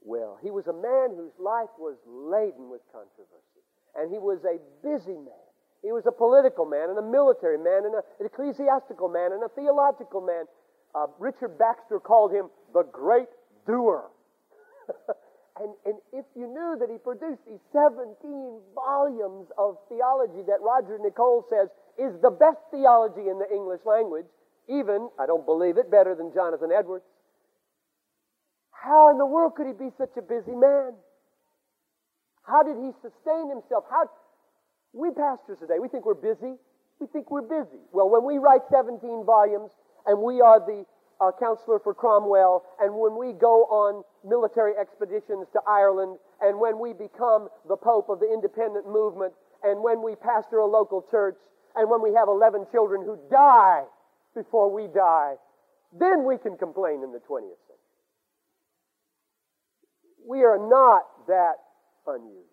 well. 0.06 0.38
He 0.38 0.54
was 0.54 0.70
a 0.70 0.72
man 0.72 1.18
whose 1.18 1.34
life 1.42 1.74
was 1.74 1.98
laden 2.06 2.70
with 2.70 2.78
controversy. 2.94 3.58
And 3.98 4.06
he 4.06 4.22
was 4.22 4.38
a 4.46 4.62
busy 4.86 5.18
man. 5.18 5.46
He 5.82 5.90
was 5.90 6.06
a 6.06 6.14
political 6.14 6.62
man 6.62 6.94
and 6.94 6.98
a 6.98 7.02
military 7.02 7.58
man 7.58 7.90
and 7.90 7.98
a, 7.98 8.06
an 8.22 8.30
ecclesiastical 8.30 9.10
man 9.10 9.34
and 9.34 9.42
a 9.42 9.50
theological 9.50 10.22
man. 10.22 10.46
Uh, 10.94 11.10
Richard 11.18 11.58
Baxter 11.58 11.98
called 11.98 12.30
him 12.30 12.54
the 12.70 12.86
great 12.86 13.34
doer. 13.66 14.14
and, 15.58 15.74
and 15.90 15.98
if 16.14 16.24
you 16.38 16.46
knew 16.46 16.78
that 16.78 16.86
he 16.86 17.02
produced 17.02 17.42
these 17.50 17.58
17 17.74 18.14
volumes 18.78 19.50
of 19.58 19.74
theology 19.90 20.46
that 20.46 20.62
Roger 20.62 21.02
Nicole 21.02 21.42
says 21.50 21.66
is 21.98 22.14
the 22.22 22.30
best 22.30 22.62
theology 22.70 23.26
in 23.26 23.42
the 23.42 23.50
English 23.50 23.82
language, 23.82 24.30
even, 24.68 25.08
I 25.18 25.26
don't 25.26 25.44
believe 25.44 25.78
it, 25.78 25.90
better 25.90 26.14
than 26.14 26.32
Jonathan 26.32 26.70
Edwards. 26.70 27.04
How 28.70 29.10
in 29.10 29.18
the 29.18 29.26
world 29.26 29.54
could 29.56 29.66
he 29.66 29.72
be 29.72 29.90
such 29.98 30.14
a 30.16 30.22
busy 30.22 30.54
man? 30.54 30.92
How 32.44 32.62
did 32.62 32.76
he 32.76 32.92
sustain 33.02 33.50
himself? 33.50 33.84
How 33.90 34.08
we 34.92 35.10
pastors 35.10 35.58
today, 35.60 35.80
we 35.80 35.88
think 35.88 36.06
we're 36.06 36.14
busy. 36.14 36.56
We 37.00 37.06
think 37.12 37.30
we're 37.30 37.44
busy. 37.44 37.80
Well, 37.92 38.08
when 38.08 38.24
we 38.24 38.38
write 38.38 38.62
17 38.70 39.00
volumes 39.24 39.70
and 40.06 40.22
we 40.22 40.40
are 40.40 40.60
the 40.60 40.84
uh, 41.20 41.32
counselor 41.38 41.78
for 41.82 41.94
Cromwell, 41.94 42.64
and 42.80 42.94
when 42.94 43.18
we 43.18 43.32
go 43.32 43.66
on 43.68 44.04
military 44.24 44.72
expeditions 44.78 45.46
to 45.52 45.60
Ireland, 45.66 46.16
and 46.40 46.58
when 46.60 46.78
we 46.78 46.92
become 46.92 47.48
the 47.68 47.76
Pope 47.76 48.08
of 48.08 48.20
the 48.20 48.30
independent 48.32 48.86
movement, 48.86 49.34
and 49.62 49.82
when 49.82 50.02
we 50.02 50.14
pastor 50.14 50.58
a 50.58 50.66
local 50.66 51.04
church, 51.10 51.36
and 51.74 51.90
when 51.90 52.00
we 52.00 52.14
have 52.14 52.28
11 52.28 52.66
children 52.70 53.02
who 53.04 53.18
die 53.30 53.82
before 54.38 54.70
we 54.70 54.86
die, 54.94 55.34
then 55.98 56.24
we 56.24 56.38
can 56.38 56.56
complain 56.56 57.02
in 57.02 57.10
the 57.10 57.18
20th 57.18 57.58
century. 57.66 57.98
We 60.26 60.44
are 60.44 60.58
not 60.58 61.26
that 61.26 61.56
unusual. 62.06 62.44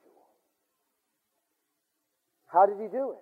How 2.47 2.65
did 2.65 2.77
he 2.81 2.87
do 2.87 3.13
it? 3.13 3.21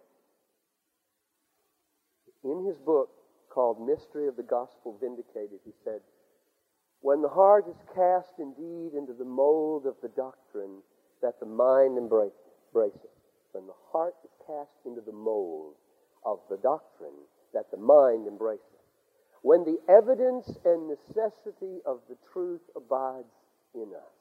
In 2.47 2.65
his 2.65 2.78
book 2.86 3.10
called 3.49 3.86
Mystery 3.86 4.28
of 4.28 4.38
the 4.38 4.43
Gospel 4.43 4.97
Vindicated, 5.02 5.60
he 5.65 5.71
said, 5.84 5.99
When 7.02 7.21
the 7.21 7.30
heart 7.30 7.65
is 7.67 7.76
cast 7.95 8.39
indeed 8.39 8.93
into 8.95 9.13
the 9.13 9.26
mold 9.26 9.86
of 9.86 9.95
the 10.02 10.10
doctrine 10.10 10.82
that 11.21 11.39
the 11.39 11.45
mind 11.45 11.97
embraces, 11.97 12.39
when 13.52 13.67
the 13.67 13.80
heart 13.91 14.15
is 14.23 14.32
cast 14.45 14.86
into 14.86 15.02
the 15.02 15.12
mold 15.12 15.76
of 16.26 16.39
the 16.49 16.58
doctrine 16.58 17.28
that 17.54 17.72
the 17.72 17.78
mind 17.78 18.28
embraces, 18.28 18.63
when 19.42 19.63
the 19.63 19.78
evidence 19.92 20.58
and 20.66 20.88
necessity 20.88 21.80
of 21.86 22.00
the 22.10 22.18
truth 22.32 22.62
abides 22.76 23.34
in 23.76 23.89
us, 23.96 24.13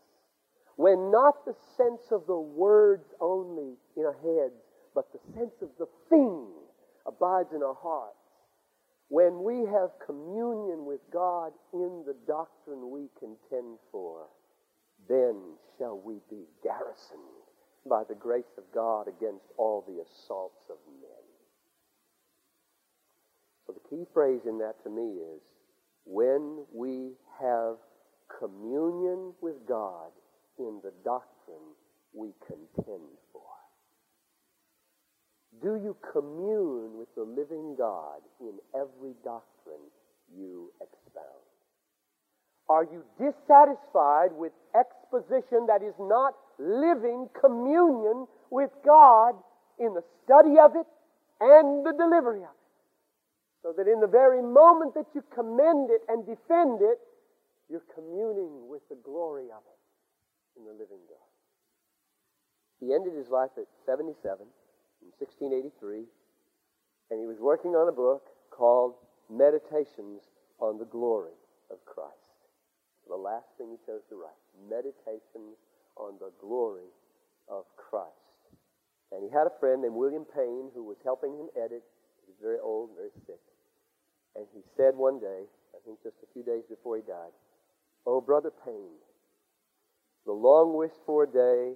when 0.77 1.11
not 1.11 1.45
the 1.45 1.55
sense 1.77 2.11
of 2.11 2.27
the 2.27 2.39
words 2.39 3.07
only 3.21 3.75
in 3.97 4.05
our 4.05 4.17
heads, 4.23 4.61
but 4.95 5.13
the 5.13 5.21
sense 5.35 5.55
of 5.63 5.69
the 5.79 5.89
thing 6.09 6.47
abides 7.07 7.53
in 7.55 7.63
our 7.63 7.77
hearts, 7.81 8.17
when 9.09 9.43
we 9.43 9.67
have 9.71 9.91
communion 10.05 10.87
with 10.87 11.01
God 11.13 11.53
in 11.75 12.03
the 12.07 12.17
doctrine 12.27 12.91
we 12.91 13.09
contend 13.19 13.79
for, 13.91 14.27
then 15.09 15.37
shall 15.79 15.99
we 15.99 16.21
be 16.31 16.45
garrisoned 16.63 17.21
by 17.87 18.05
the 18.09 18.15
grace 18.15 18.57
of 18.57 18.65
God 18.73 19.09
against 19.09 19.45
all 19.59 19.85
the 19.87 20.01
assaults 20.03 20.65
of 20.71 20.77
men. 21.01 21.12
So 23.73 23.81
the 23.81 23.97
key 23.97 24.05
phrase 24.13 24.41
in 24.47 24.59
that 24.59 24.83
to 24.85 24.91
me 24.91 25.21
is 25.21 25.41
when 26.05 26.65
we 26.73 27.13
have 27.41 27.77
communion 28.39 29.33
with 29.41 29.55
God 29.69 30.11
in 30.59 30.81
the 30.83 30.93
doctrine 31.05 31.77
we 32.13 32.31
contend 32.47 33.09
for. 33.33 33.43
Do 35.63 35.77
you 35.77 35.97
commune 36.13 36.99
with 36.99 37.09
the 37.15 37.23
living 37.23 37.77
God 37.79 38.21
in 38.41 38.59
every 38.75 39.15
doctrine 39.25 39.89
you 40.35 40.73
expound? 40.81 41.29
Are 42.69 42.85
you 42.85 43.05
dissatisfied 43.19 44.33
with 44.33 44.53
exposition 44.75 45.67
that 45.69 45.83
is 45.83 45.95
not 46.01 46.35
living 46.59 47.29
communion 47.39 48.27
with 48.51 48.71
God 48.85 49.35
in 49.79 49.95
the 49.95 50.03
study 50.25 50.59
of 50.59 50.73
it 50.75 50.87
and 51.41 51.85
the 51.85 51.93
delivery 51.93 52.41
of 52.41 52.51
it? 52.51 52.62
So 53.63 53.73
that 53.77 53.87
in 53.87 54.01
the 54.01 54.11
very 54.11 54.43
moment 54.43 54.95
that 54.95 55.07
you 55.15 55.23
commend 55.35 55.91
it 55.91 56.03
and 56.09 56.27
defend 56.27 56.83
it, 56.83 56.99
you're 57.71 57.87
communing 57.95 58.69
with 58.69 58.83
the 58.91 58.99
glory 59.03 59.47
of 59.55 59.63
it 59.65 60.59
in 60.59 60.67
the 60.67 60.73
living 60.73 61.01
God. 61.09 61.31
He 62.83 62.93
ended 62.93 63.15
his 63.15 63.31
life 63.31 63.55
at 63.57 63.71
77 63.87 64.19
in 64.43 65.11
1683, 65.23 66.03
and 67.11 67.21
he 67.21 67.27
was 67.27 67.39
working 67.39 67.79
on 67.79 67.89
a 67.89 67.95
book 67.95 68.27
called 68.51 68.95
Meditations 69.31 70.27
on 70.59 70.79
the 70.79 70.85
Glory 70.85 71.39
of 71.71 71.79
Christ. 71.87 72.19
The 73.09 73.15
last 73.15 73.47
thing 73.57 73.71
he 73.71 73.79
chose 73.87 74.03
to 74.11 74.17
write 74.19 74.39
Meditations 74.69 75.63
on 75.97 76.19
the 76.19 76.33
Glory 76.41 76.91
of 77.49 77.65
Christ. 77.77 78.11
And 79.13 79.23
he 79.23 79.31
had 79.31 79.47
a 79.47 79.59
friend 79.61 79.83
named 79.83 79.95
William 79.95 80.25
Payne 80.25 80.71
who 80.75 80.83
was 80.83 80.97
helping 81.05 81.37
him 81.39 81.49
edit. 81.55 81.85
He 82.25 82.33
was 82.33 82.41
very 82.41 82.59
old 82.59 82.91
and 82.91 82.99
very 82.99 83.15
sick. 83.27 83.52
And 84.37 84.47
he 84.55 84.63
said 84.77 84.97
one 84.97 85.21
day, 85.21 85.45
I 85.75 85.79
think 85.85 86.03
just 86.03 86.17
a 86.23 86.33
few 86.33 86.43
days 86.43 86.65
before 86.69 86.97
he 86.97 87.03
died, 87.03 87.33
Oh, 88.07 88.21
Brother 88.21 88.51
Payne, 88.65 88.99
the 90.27 90.33
long 90.33 90.77
wished 90.77 91.01
for 91.07 91.27
day 91.27 91.75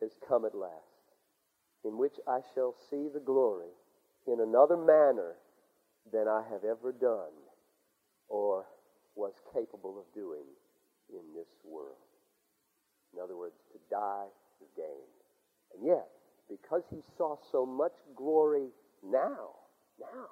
has 0.00 0.10
come 0.28 0.44
at 0.44 0.54
last, 0.54 0.72
in 1.84 1.96
which 1.98 2.14
I 2.26 2.40
shall 2.54 2.74
see 2.90 3.08
the 3.12 3.20
glory 3.20 3.72
in 4.26 4.40
another 4.40 4.76
manner 4.76 5.34
than 6.12 6.28
I 6.28 6.42
have 6.50 6.64
ever 6.64 6.92
done 6.92 7.32
or 8.28 8.66
was 9.14 9.32
capable 9.52 9.98
of 9.98 10.12
doing 10.14 10.44
in 11.10 11.34
this 11.34 11.48
world. 11.64 11.96
In 13.14 13.22
other 13.22 13.36
words, 13.36 13.54
to 13.72 13.78
die 13.90 14.26
is 14.60 14.68
gain. 14.76 15.06
And 15.74 15.86
yet, 15.86 16.08
because 16.50 16.82
he 16.90 17.00
saw 17.16 17.36
so 17.52 17.64
much 17.64 17.94
glory 18.16 18.68
now, 19.02 19.50
now, 20.00 20.28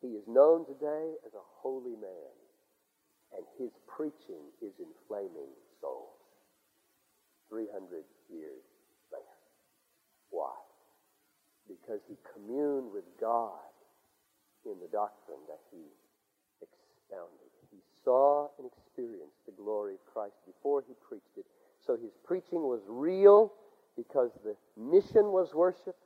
he 0.00 0.08
is 0.08 0.24
known 0.26 0.64
today 0.66 1.14
as 1.26 1.34
a 1.34 1.44
holy 1.60 1.96
man, 1.96 2.34
and 3.36 3.44
his 3.58 3.70
preaching 3.86 4.48
is 4.62 4.72
inflaming 4.80 5.52
souls. 5.80 6.20
300 7.50 8.04
years 8.30 8.62
later. 9.12 9.40
Why? 10.30 10.54
Because 11.68 12.00
he 12.08 12.16
communed 12.32 12.92
with 12.92 13.04
God 13.20 13.58
in 14.64 14.78
the 14.80 14.88
doctrine 14.88 15.42
that 15.48 15.60
he 15.70 15.82
expounded. 16.62 17.50
He 17.70 17.78
saw 18.04 18.48
and 18.58 18.66
experienced 18.66 19.44
the 19.46 19.52
glory 19.52 19.94
of 19.94 20.04
Christ 20.12 20.34
before 20.46 20.82
he 20.86 20.94
preached 21.06 21.36
it. 21.36 21.46
So 21.84 21.96
his 21.96 22.12
preaching 22.24 22.62
was 22.62 22.80
real 22.86 23.52
because 23.96 24.30
the 24.44 24.56
mission 24.76 25.32
was 25.32 25.54
worship, 25.54 25.96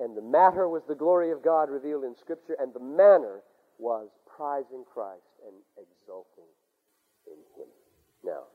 and 0.00 0.16
the 0.16 0.22
matter 0.22 0.68
was 0.68 0.82
the 0.86 0.94
glory 0.94 1.32
of 1.32 1.42
God 1.42 1.70
revealed 1.70 2.04
in 2.04 2.14
Scripture, 2.16 2.56
and 2.58 2.72
the 2.72 2.80
manner 2.80 3.42
was 3.78 4.08
prizing 4.24 4.84
Christ 4.86 5.26
and 5.46 5.54
exulting 5.74 6.46
in 7.26 7.38
him. 7.58 7.68
Now, 8.24 8.46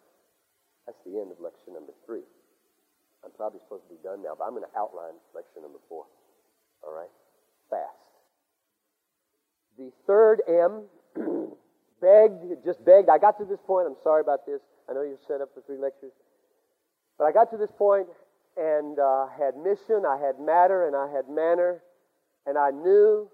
that's 0.86 1.00
the 1.06 1.20
end 1.20 1.32
of 1.32 1.40
lecture 1.40 1.72
number 1.72 1.94
three. 2.06 2.24
I'm 3.24 3.32
probably 3.36 3.60
supposed 3.64 3.84
to 3.88 3.96
be 3.96 4.02
done 4.04 4.24
now, 4.24 4.36
but 4.38 4.44
I'm 4.46 4.56
going 4.56 4.68
to 4.68 4.76
outline 4.78 5.16
lecture 5.36 5.60
number 5.62 5.80
four. 5.88 6.06
All 6.84 6.92
right? 6.92 7.12
Fast. 7.70 8.04
The 9.78 9.92
third 10.08 10.44
M, 10.48 10.88
begged, 12.02 12.64
just 12.64 12.84
begged. 12.84 13.08
I 13.08 13.18
got 13.18 13.40
to 13.40 13.46
this 13.46 13.60
point. 13.66 13.88
I'm 13.88 14.00
sorry 14.04 14.22
about 14.22 14.46
this. 14.46 14.60
I 14.90 14.94
know 14.94 15.04
you're 15.04 15.24
set 15.28 15.40
up 15.40 15.50
for 15.56 15.64
three 15.64 15.80
lectures. 15.80 16.12
But 17.18 17.26
I 17.26 17.32
got 17.32 17.50
to 17.52 17.58
this 17.58 17.72
point 17.78 18.08
and 18.58 19.00
uh, 19.00 19.28
had 19.38 19.56
mission, 19.58 20.06
I 20.06 20.18
had 20.18 20.40
matter, 20.40 20.88
and 20.88 20.96
I 20.96 21.10
had 21.10 21.30
manner. 21.30 21.82
And 22.46 22.58
I 22.58 22.72
knew 22.72 23.30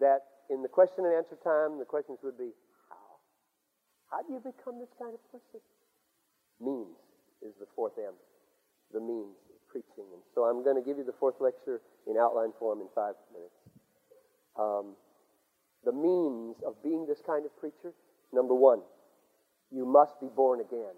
that 0.00 0.24
in 0.50 0.62
the 0.62 0.68
question 0.68 1.04
and 1.06 1.14
answer 1.14 1.36
time, 1.42 1.78
the 1.78 1.84
questions 1.84 2.18
would 2.22 2.36
be, 2.36 2.50
how? 2.88 3.20
How 4.10 4.22
do 4.22 4.32
you 4.32 4.40
become 4.40 4.78
this 4.80 4.90
kind 4.98 5.14
of 5.14 5.20
person? 5.30 5.60
means 6.60 6.96
is 7.42 7.52
the 7.58 7.66
fourth 7.74 7.92
M, 7.98 8.14
the 8.92 9.00
means 9.00 9.36
of 9.50 9.58
preaching. 9.68 10.08
And 10.12 10.22
so 10.34 10.44
I'm 10.44 10.62
going 10.62 10.76
to 10.76 10.82
give 10.82 10.98
you 10.98 11.04
the 11.04 11.16
fourth 11.18 11.40
lecture 11.40 11.80
in 12.06 12.16
outline 12.16 12.52
form 12.58 12.80
in 12.80 12.88
five 12.94 13.14
minutes. 13.32 13.54
Um, 14.58 14.94
the 15.84 15.92
means 15.92 16.56
of 16.66 16.80
being 16.82 17.06
this 17.06 17.20
kind 17.26 17.44
of 17.44 17.52
preacher, 17.58 17.92
number 18.32 18.54
one, 18.54 18.80
you 19.70 19.84
must 19.84 20.20
be 20.20 20.28
born 20.34 20.60
again. 20.60 20.94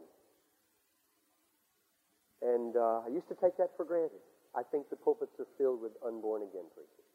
And 2.47 2.79
uh, 2.79 3.03
I 3.03 3.11
used 3.11 3.27
to 3.27 3.35
take 3.35 3.59
that 3.59 3.75
for 3.75 3.83
granted. 3.83 4.23
I 4.55 4.63
think 4.63 4.87
the 4.89 4.97
pulpits 4.97 5.35
are 5.43 5.51
filled 5.59 5.83
with 5.83 5.99
unborn 6.07 6.47
again 6.47 6.71
preachers. 6.71 7.11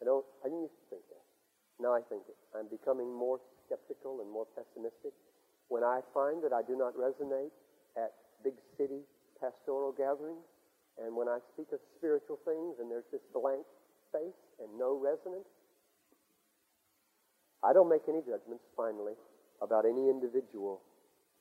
I 0.00 0.06
don't. 0.06 0.24
I 0.46 0.46
didn't 0.46 0.70
used 0.70 0.78
to 0.78 0.88
think 0.94 1.02
that. 1.10 1.24
Now 1.82 1.98
I 1.98 2.00
think 2.06 2.22
it. 2.30 2.38
I'm 2.54 2.70
becoming 2.70 3.10
more 3.10 3.42
skeptical 3.66 4.22
and 4.22 4.30
more 4.30 4.46
pessimistic 4.54 5.10
when 5.66 5.82
I 5.82 6.00
find 6.14 6.38
that 6.46 6.54
I 6.54 6.62
do 6.62 6.78
not 6.78 6.94
resonate 6.94 7.50
at 7.98 8.14
big 8.46 8.54
city 8.78 9.02
pastoral 9.42 9.90
gatherings, 9.90 10.46
and 11.02 11.16
when 11.16 11.26
I 11.26 11.42
speak 11.52 11.74
of 11.74 11.80
spiritual 11.98 12.38
things 12.46 12.78
and 12.78 12.86
there's 12.86 13.08
this 13.10 13.24
blank 13.34 13.66
space 14.08 14.38
and 14.62 14.70
no 14.78 14.94
resonance. 14.94 15.48
I 17.64 17.72
don't 17.72 17.88
make 17.88 18.06
any 18.08 18.20
judgments, 18.20 18.64
finally, 18.76 19.14
about 19.60 19.86
any 19.86 20.08
individual, 20.08 20.82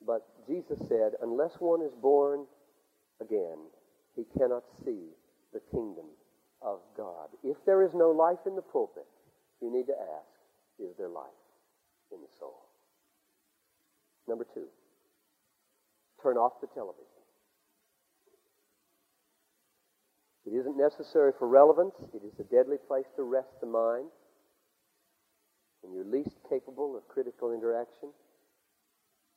but 0.06 0.26
Jesus 0.48 0.80
said, 0.88 1.14
unless 1.22 1.60
one 1.60 1.82
is 1.82 1.92
born 2.02 2.48
again, 3.24 3.58
he 4.16 4.24
cannot 4.38 4.64
see 4.84 5.16
the 5.54 5.62
kingdom 5.72 6.06
of 6.62 6.80
God. 6.98 7.30
If 7.44 7.58
there 7.66 7.84
is 7.84 7.92
no 7.94 8.10
life 8.12 8.40
in 8.46 8.56
the 8.56 8.62
pulpit, 8.62 9.08
you 9.62 9.72
need 9.72 9.88
to 9.88 9.94
ask, 9.94 10.28
is 10.80 10.96
there 10.98 11.10
life 11.10 11.26
in 12.12 12.20
the 12.22 12.28
soul? 12.40 12.66
Number 14.28 14.46
two, 14.54 14.68
turn 16.22 16.38
off 16.38 16.54
the 16.62 16.68
television. 16.68 17.08
It 20.46 20.52
isn't 20.52 20.78
necessary 20.78 21.32
for 21.38 21.48
relevance. 21.48 21.96
It 22.14 22.22
is 22.26 22.40
a 22.40 22.44
deadly 22.44 22.78
place 22.88 23.06
to 23.16 23.24
rest 23.24 23.50
the 23.62 23.68
mind. 23.68 24.08
When 25.82 25.94
you're 25.94 26.06
least 26.06 26.36
capable 26.50 26.98
of 26.98 27.08
critical 27.08 27.54
interaction, 27.54 28.10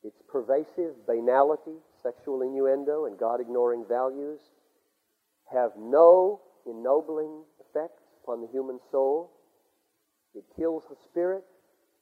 its 0.03 0.21
pervasive 0.29 1.05
banality, 1.05 1.79
sexual 2.01 2.41
innuendo, 2.41 3.05
and 3.05 3.17
God 3.17 3.41
ignoring 3.41 3.85
values 3.87 4.39
have 5.51 5.71
no 5.77 6.41
ennobling 6.65 7.43
effects 7.59 8.03
upon 8.23 8.41
the 8.41 8.47
human 8.47 8.79
soul. 8.91 9.31
It 10.35 10.43
kills 10.55 10.83
the 10.89 10.95
spirit. 11.09 11.43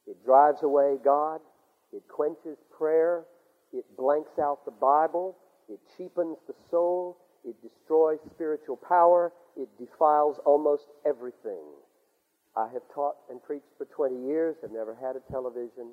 It 0.07 0.23
drives 0.25 0.63
away 0.63 0.97
God. 1.03 1.41
It 1.93 2.03
quenches 2.07 2.57
prayer. 2.75 3.25
It 3.71 3.85
blanks 3.97 4.37
out 4.39 4.65
the 4.65 4.71
Bible. 4.71 5.37
It 5.69 5.79
cheapens 5.97 6.37
the 6.47 6.55
soul. 6.69 7.17
It 7.43 7.55
destroys 7.61 8.19
spiritual 8.33 8.77
power. 8.77 9.31
It 9.55 9.69
defiles 9.77 10.37
almost 10.45 10.85
everything. 11.05 11.63
I 12.55 12.67
have 12.71 12.83
taught 12.93 13.15
and 13.29 13.43
preached 13.43 13.71
for 13.77 13.85
20 13.85 14.27
years, 14.27 14.55
have 14.61 14.71
never 14.71 14.95
had 14.95 15.15
a 15.15 15.31
television, 15.31 15.91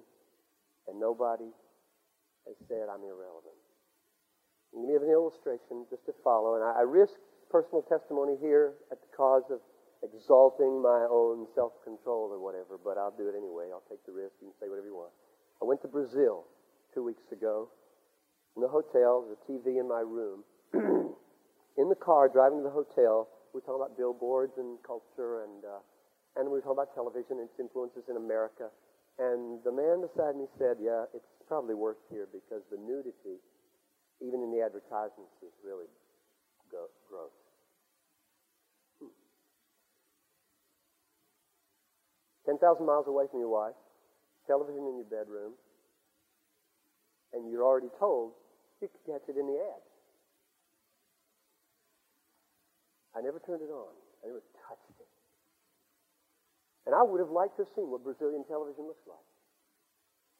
and 0.86 1.00
nobody 1.00 1.50
has 2.46 2.56
said 2.68 2.86
I'm 2.88 3.02
irrelevant. 3.02 3.61
Going 4.72 4.88
to 4.88 4.92
give 4.92 5.02
an 5.04 5.12
illustration 5.12 5.84
just 5.92 6.04
to 6.06 6.14
follow, 6.24 6.56
and 6.56 6.64
I, 6.64 6.80
I 6.80 6.84
risk 6.88 7.14
personal 7.52 7.84
testimony 7.84 8.40
here 8.40 8.72
at 8.90 8.96
the 9.04 9.10
cause 9.12 9.44
of 9.52 9.60
exalting 10.02 10.82
my 10.82 11.06
own 11.12 11.46
self 11.54 11.72
control 11.84 12.32
or 12.32 12.40
whatever, 12.40 12.80
but 12.80 12.96
I'll 12.96 13.14
do 13.14 13.28
it 13.28 13.36
anyway. 13.36 13.68
I'll 13.68 13.84
take 13.88 14.00
the 14.08 14.12
risk. 14.12 14.34
You 14.40 14.50
can 14.50 14.56
say 14.58 14.66
whatever 14.72 14.88
you 14.88 14.96
want. 14.96 15.12
I 15.60 15.64
went 15.64 15.82
to 15.82 15.88
Brazil 15.88 16.48
two 16.94 17.04
weeks 17.04 17.22
ago. 17.30 17.68
In 18.56 18.62
the 18.62 18.68
hotel, 18.68 19.24
a 19.28 19.38
TV 19.48 19.80
in 19.80 19.88
my 19.88 20.00
room. 20.00 20.44
in 20.74 21.88
the 21.88 21.96
car 21.96 22.28
driving 22.28 22.58
to 22.60 22.64
the 22.64 22.74
hotel, 22.74 23.28
we 23.54 23.60
were 23.60 23.64
talking 23.64 23.80
about 23.80 23.96
billboards 23.96 24.56
and 24.56 24.76
culture, 24.84 25.44
and 25.44 25.64
uh, 25.64 25.80
and 26.36 26.48
we 26.48 26.58
were 26.58 26.64
talking 26.64 26.80
about 26.80 26.96
television 26.96 27.40
and 27.40 27.48
its 27.48 27.60
influences 27.60 28.08
in 28.08 28.16
America. 28.16 28.72
And 29.20 29.60
the 29.64 29.72
man 29.72 30.00
beside 30.00 30.36
me 30.36 30.48
said, 30.56 30.80
"Yeah, 30.80 31.04
it's 31.12 31.28
probably 31.46 31.76
worse 31.76 32.00
here 32.08 32.26
because 32.32 32.64
the 32.72 32.80
nudity, 32.80 33.36
even 34.22 34.40
in 34.42 34.50
the 34.54 34.62
advertisements, 34.62 35.34
is 35.42 35.52
really 35.66 35.90
go- 36.70 36.94
gross." 37.10 37.34
Hmm. 39.02 39.12
Ten 42.46 42.58
thousand 42.58 42.86
miles 42.86 43.06
away 43.06 43.26
from 43.26 43.40
your 43.40 43.50
wife, 43.50 43.76
television 44.46 44.86
in 44.86 44.96
your 44.96 45.10
bedroom, 45.10 45.52
and 47.32 47.50
you're 47.50 47.64
already 47.64 47.90
told 47.98 48.32
you 48.80 48.88
could 48.88 49.04
catch 49.06 49.28
it 49.28 49.38
in 49.38 49.46
the 49.46 49.58
ad. 49.58 49.82
I 53.14 53.20
never 53.20 53.38
turned 53.44 53.62
it 53.62 53.70
on. 53.70 53.92
I 54.24 54.26
never 54.26 54.42
touched 54.66 54.90
it. 54.98 55.10
And 56.86 56.94
I 56.94 57.02
would 57.02 57.20
have 57.20 57.30
liked 57.30 57.56
to 57.60 57.62
have 57.62 57.72
seen 57.76 57.90
what 57.92 58.02
Brazilian 58.02 58.42
television 58.48 58.88
looks 58.88 59.04
like. 59.06 59.22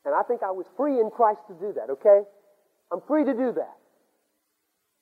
And 0.05 0.15
I 0.15 0.23
think 0.27 0.43
I 0.43 0.51
was 0.51 0.67
free 0.77 0.99
in 0.99 1.11
Christ 1.11 1.41
to 1.47 1.55
do 1.55 1.73
that, 1.79 1.91
okay? 2.01 2.27
I'm 2.93 3.01
free 3.09 3.25
to 3.25 3.33
do 3.33 3.53
that. 3.57 3.77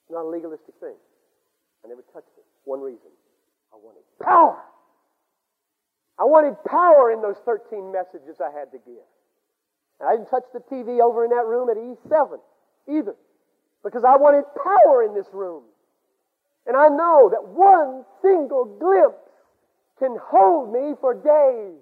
It's 0.07 0.11
not 0.11 0.23
a 0.23 0.29
legalistic 0.29 0.75
thing. 0.79 0.95
I 1.83 1.89
never 1.89 2.03
touched 2.13 2.31
it. 2.37 2.45
One 2.63 2.79
reason. 2.79 3.11
I 3.73 3.77
wanted 3.77 4.03
power. 4.23 4.63
I 6.17 6.23
wanted 6.23 6.55
power 6.63 7.11
in 7.11 7.21
those 7.21 7.37
13 7.45 7.91
messages 7.91 8.39
I 8.39 8.51
had 8.57 8.71
to 8.71 8.77
give. 8.77 9.03
And 9.99 10.07
I 10.07 10.15
didn't 10.15 10.29
touch 10.29 10.45
the 10.53 10.59
TV 10.59 11.01
over 11.01 11.25
in 11.25 11.31
that 11.31 11.45
room 11.45 11.69
at 11.69 11.77
E7 11.77 12.39
either. 12.87 13.15
Because 13.83 14.03
I 14.03 14.15
wanted 14.15 14.45
power 14.55 15.03
in 15.03 15.13
this 15.13 15.27
room. 15.33 15.63
And 16.67 16.77
I 16.77 16.87
know 16.87 17.29
that 17.31 17.43
one 17.43 18.05
single 18.21 18.65
glimpse 18.65 19.17
can 19.97 20.17
hold 20.21 20.71
me 20.71 20.95
for 21.01 21.13
days 21.13 21.81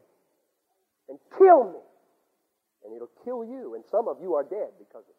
and 1.09 1.19
kill 1.37 1.65
me. 1.65 1.83
And 2.85 2.95
it'll 2.95 3.11
kill 3.25 3.43
you. 3.43 3.75
And 3.75 3.83
some 3.91 4.07
of 4.07 4.17
you 4.21 4.35
are 4.35 4.43
dead 4.43 4.71
because 4.79 5.03
of 5.03 5.15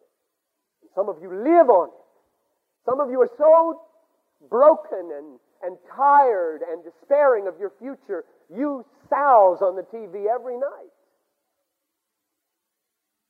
Some 0.95 1.09
of 1.09 1.17
you 1.21 1.29
live 1.29 1.69
on 1.69 1.89
it. 1.89 2.85
Some 2.85 2.99
of 2.99 3.09
you 3.09 3.21
are 3.21 3.29
so 3.37 3.81
broken 4.49 5.11
and, 5.15 5.39
and 5.63 5.77
tired 5.95 6.61
and 6.69 6.83
despairing 6.83 7.47
of 7.47 7.59
your 7.59 7.71
future, 7.79 8.25
you 8.49 8.85
souse 9.09 9.61
on 9.61 9.75
the 9.75 9.83
TV 9.83 10.25
every 10.33 10.55
night. 10.55 10.91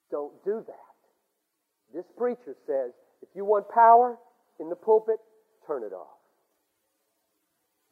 Don't 0.09 0.33
do 0.43 0.63
that. 0.67 1.93
This 1.93 2.05
preacher 2.17 2.55
says 2.65 2.91
if 3.21 3.29
you 3.35 3.45
want 3.45 3.69
power 3.69 4.17
in 4.59 4.69
the 4.69 4.75
pulpit, 4.75 5.17
turn 5.67 5.83
it 5.83 5.93
off. 5.93 6.07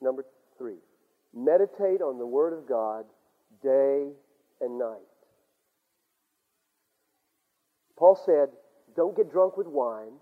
Number 0.01 0.25
three, 0.57 0.77
meditate 1.33 2.01
on 2.01 2.17
the 2.17 2.25
Word 2.25 2.53
of 2.53 2.67
God 2.67 3.05
day 3.61 4.09
and 4.61 4.79
night. 4.79 4.97
Paul 7.97 8.17
said, 8.25 8.49
don't 8.99 9.15
get 9.15 9.31
drunk 9.31 9.55
with 9.55 9.71
wine. 9.71 10.19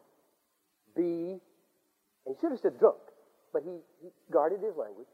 Be, 0.94 1.42
and 1.42 2.30
he 2.30 2.34
should 2.38 2.54
have 2.54 2.62
said 2.62 2.78
drunk, 2.78 3.02
but 3.50 3.66
he, 3.66 3.74
he 4.06 4.14
guarded 4.30 4.62
his 4.62 4.78
language. 4.78 5.10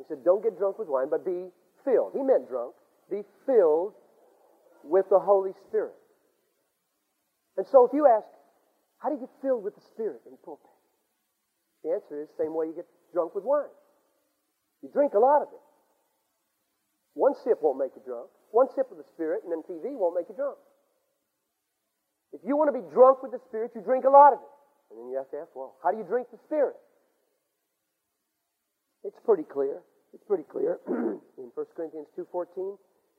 He 0.00 0.08
said, 0.08 0.24
don't 0.24 0.40
get 0.40 0.56
drunk 0.56 0.80
with 0.80 0.88
wine, 0.88 1.12
but 1.12 1.20
be 1.20 1.52
filled. 1.84 2.16
He 2.16 2.24
meant 2.24 2.48
drunk. 2.48 2.72
Be 3.12 3.28
filled 3.44 3.92
with 4.84 5.04
the 5.12 5.20
Holy 5.20 5.52
Spirit. 5.68 6.00
And 7.60 7.66
so 7.68 7.84
if 7.84 7.92
you 7.92 8.08
ask, 8.08 8.24
how 9.04 9.12
do 9.12 9.20
you 9.20 9.28
get 9.28 9.34
filled 9.44 9.60
with 9.60 9.76
the 9.76 9.84
Spirit 9.92 10.24
in 10.24 10.32
pulpit? 10.40 10.72
The 11.84 11.92
answer 11.92 12.24
is 12.24 12.32
the 12.32 12.44
same 12.44 12.56
way 12.56 12.72
you 12.72 12.74
get 12.74 12.88
drunk 13.12 13.34
with 13.34 13.44
wine. 13.44 13.68
You 14.80 14.88
drink 14.88 15.12
a 15.12 15.20
lot 15.20 15.44
of 15.44 15.52
it. 15.52 15.64
One 17.12 17.34
sip 17.44 17.60
won't 17.60 17.76
make 17.76 17.92
you 17.92 18.02
drunk. 18.06 18.32
One 18.52 18.68
sip 18.72 18.88
of 18.88 18.96
the 18.96 19.08
Spirit 19.12 19.44
and 19.44 19.52
then 19.52 19.60
TV 19.68 19.92
won't 19.92 20.16
make 20.16 20.30
you 20.32 20.36
drunk. 20.38 20.56
If 22.32 22.40
you 22.44 22.56
want 22.56 22.68
to 22.68 22.76
be 22.76 22.84
drunk 22.92 23.22
with 23.22 23.32
the 23.32 23.40
Spirit, 23.48 23.72
you 23.74 23.80
drink 23.80 24.04
a 24.04 24.10
lot 24.10 24.32
of 24.32 24.40
it. 24.40 24.52
And 24.90 25.00
then 25.00 25.08
you 25.08 25.16
have 25.16 25.30
to 25.30 25.38
ask, 25.38 25.50
well, 25.54 25.76
how 25.82 25.90
do 25.90 25.98
you 25.98 26.04
drink 26.04 26.28
the 26.30 26.38
Spirit? 26.44 26.76
It's 29.04 29.18
pretty 29.24 29.44
clear. 29.44 29.80
It's 30.12 30.24
pretty 30.24 30.44
clear 30.44 30.80
in 30.88 31.48
1 31.54 31.66
Corinthians 31.76 32.08
2.14. 32.18 32.76